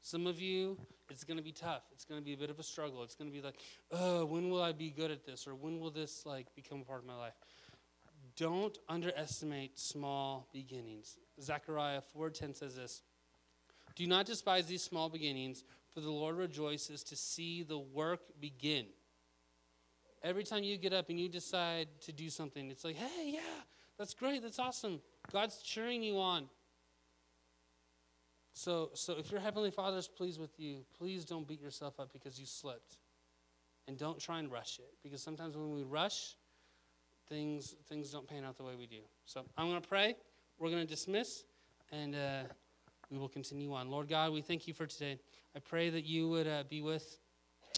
Some 0.00 0.26
of 0.26 0.40
you, 0.40 0.78
it's 1.10 1.24
going 1.24 1.38
to 1.38 1.42
be 1.42 1.52
tough. 1.52 1.82
It's 1.92 2.04
going 2.04 2.20
to 2.20 2.24
be 2.24 2.34
a 2.34 2.36
bit 2.36 2.50
of 2.50 2.58
a 2.58 2.62
struggle. 2.62 3.02
It's 3.02 3.14
going 3.14 3.30
to 3.30 3.36
be 3.36 3.42
like, 3.42 3.56
oh, 3.90 4.26
when 4.26 4.50
will 4.50 4.62
I 4.62 4.72
be 4.72 4.90
good 4.90 5.10
at 5.10 5.24
this? 5.24 5.46
Or 5.46 5.54
when 5.54 5.80
will 5.80 5.90
this 5.90 6.24
like 6.26 6.54
become 6.54 6.82
a 6.82 6.84
part 6.84 7.00
of 7.00 7.06
my 7.06 7.16
life? 7.16 7.34
Don't 8.36 8.76
underestimate 8.88 9.78
small 9.78 10.48
beginnings. 10.52 11.18
Zechariah 11.40 12.02
4:10 12.16 12.56
says 12.56 12.74
this. 12.74 13.02
Do 13.94 14.06
not 14.06 14.26
despise 14.26 14.66
these 14.66 14.82
small 14.82 15.08
beginnings, 15.08 15.62
for 15.92 16.00
the 16.00 16.10
Lord 16.10 16.36
rejoices 16.36 17.04
to 17.04 17.16
see 17.16 17.62
the 17.62 17.78
work 17.78 18.20
begin. 18.40 18.86
Every 20.22 20.42
time 20.42 20.64
you 20.64 20.76
get 20.78 20.92
up 20.92 21.10
and 21.10 21.20
you 21.20 21.28
decide 21.28 21.88
to 22.02 22.12
do 22.12 22.28
something, 22.28 22.70
it's 22.70 22.84
like, 22.84 22.96
hey, 22.96 23.30
yeah, 23.30 23.40
that's 23.98 24.14
great, 24.14 24.42
that's 24.42 24.58
awesome. 24.58 25.00
God's 25.30 25.62
cheering 25.62 26.02
you 26.02 26.18
on. 26.18 26.48
So, 28.54 28.90
so 28.94 29.14
if 29.18 29.30
your 29.30 29.40
heavenly 29.40 29.70
Father 29.70 29.98
is 29.98 30.08
pleased 30.08 30.40
with 30.40 30.58
you, 30.58 30.84
please 30.96 31.24
don't 31.24 31.46
beat 31.46 31.60
yourself 31.60 31.98
up 32.00 32.12
because 32.12 32.38
you 32.38 32.46
slipped. 32.46 32.98
and 33.86 33.98
don't 33.98 34.18
try 34.18 34.38
and 34.38 34.50
rush 34.50 34.78
it 34.78 34.94
because 35.02 35.22
sometimes 35.22 35.56
when 35.56 35.74
we 35.74 35.82
rush, 35.82 36.36
things 37.28 37.74
things 37.88 38.10
don't 38.10 38.26
pan 38.26 38.44
out 38.44 38.56
the 38.56 38.62
way 38.62 38.74
we 38.78 38.86
do. 38.86 39.00
So 39.26 39.44
I'm 39.56 39.68
going 39.68 39.80
to 39.80 39.88
pray. 39.88 40.16
We're 40.58 40.70
going 40.70 40.86
to 40.86 40.88
dismiss, 40.88 41.44
and 41.92 42.14
uh, 42.14 42.42
we 43.10 43.18
will 43.18 43.28
continue 43.28 43.72
on. 43.74 43.90
Lord 43.90 44.08
God, 44.08 44.32
we 44.32 44.40
thank 44.40 44.66
you 44.68 44.74
for 44.74 44.86
today. 44.86 45.18
I 45.54 45.58
pray 45.58 45.90
that 45.90 46.04
you 46.04 46.28
would 46.28 46.46
uh, 46.46 46.64
be 46.68 46.80
with 46.80 47.18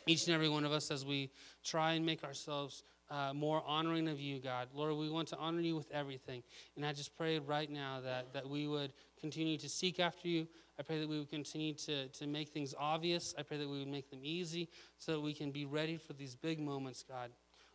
each 0.07 0.27
and 0.27 0.35
every 0.35 0.49
one 0.49 0.65
of 0.65 0.73
us 0.73 0.91
as 0.91 1.05
we 1.05 1.31
try 1.65 1.93
and 1.95 2.05
make 2.05 2.23
ourselves 2.23 2.85
uh, 3.11 3.33
more 3.35 3.63
honoring 3.67 4.09
of 4.09 4.21
you, 4.21 4.41
God. 4.41 4.69
Lord, 4.75 4.97
we 4.97 5.09
want 5.11 5.29
to 5.29 5.37
honor 5.37 5.61
you 5.61 5.77
with 5.77 5.91
everything. 5.93 6.43
And 6.77 6.85
I 6.85 6.93
just 6.93 7.17
pray 7.17 7.39
right 7.39 7.71
now 7.71 8.01
that, 8.03 8.33
that 8.33 8.49
we 8.49 8.67
would 8.67 8.93
continue 9.21 9.57
to 9.59 9.69
seek 9.69 10.01
after 10.01 10.29
you. 10.29 10.47
I 10.79 10.83
pray 10.83 11.01
that 11.01 11.09
we 11.09 11.19
would 11.19 11.31
continue 11.31 11.75
to, 11.75 12.09
to 12.09 12.27
make 12.27 12.49
things 12.49 12.75
obvious. 12.79 13.35
I 13.39 13.43
pray 13.43 13.59
that 13.59 13.69
we 13.69 13.79
would 13.79 13.89
make 13.89 14.11
them 14.11 14.21
easy 14.23 14.69
so 14.99 15.13
that 15.13 15.21
we 15.21 15.33
can 15.33 15.51
be 15.51 15.65
ready 15.65 15.97
for 15.97 16.13
these 16.13 16.35
big 16.35 16.59
moments, 16.61 17.05
God. 17.09 17.31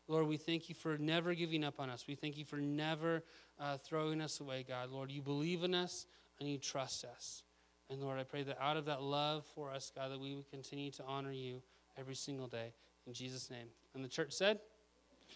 Lord, 0.08 0.28
we 0.28 0.38
thank 0.38 0.68
you 0.68 0.76
for 0.76 0.98
never 0.98 1.34
giving 1.34 1.64
up 1.64 1.80
on 1.80 1.90
us. 1.90 2.06
We 2.08 2.16
thank 2.16 2.38
you 2.38 2.44
for 2.44 2.58
never 2.58 3.24
uh, 3.60 3.78
throwing 3.78 4.20
us 4.22 4.42
away, 4.42 4.66
God. 4.68 4.90
Lord, 4.90 5.10
you 5.10 5.22
believe 5.22 5.64
in 5.64 5.74
us 5.74 6.06
and 6.40 6.50
you 6.50 6.58
trust 6.58 7.06
us. 7.06 7.44
And 7.90 8.02
Lord, 8.02 8.20
I 8.20 8.24
pray 8.24 8.44
that 8.44 8.58
out 8.60 8.78
of 8.78 8.86
that 8.86 9.02
love 9.02 9.46
for 9.54 9.72
us, 9.72 9.92
God, 9.96 10.12
that 10.12 10.20
we 10.20 10.34
would 10.36 10.50
continue 10.50 10.92
to 10.92 11.04
honor 11.06 11.32
you 11.32 11.62
every 11.98 12.16
single 12.16 12.48
day. 12.48 12.74
In 13.08 13.14
Jesus' 13.14 13.50
name. 13.50 13.68
And 13.96 14.04
the 14.04 14.10
church 14.10 14.34
said, 14.34 14.60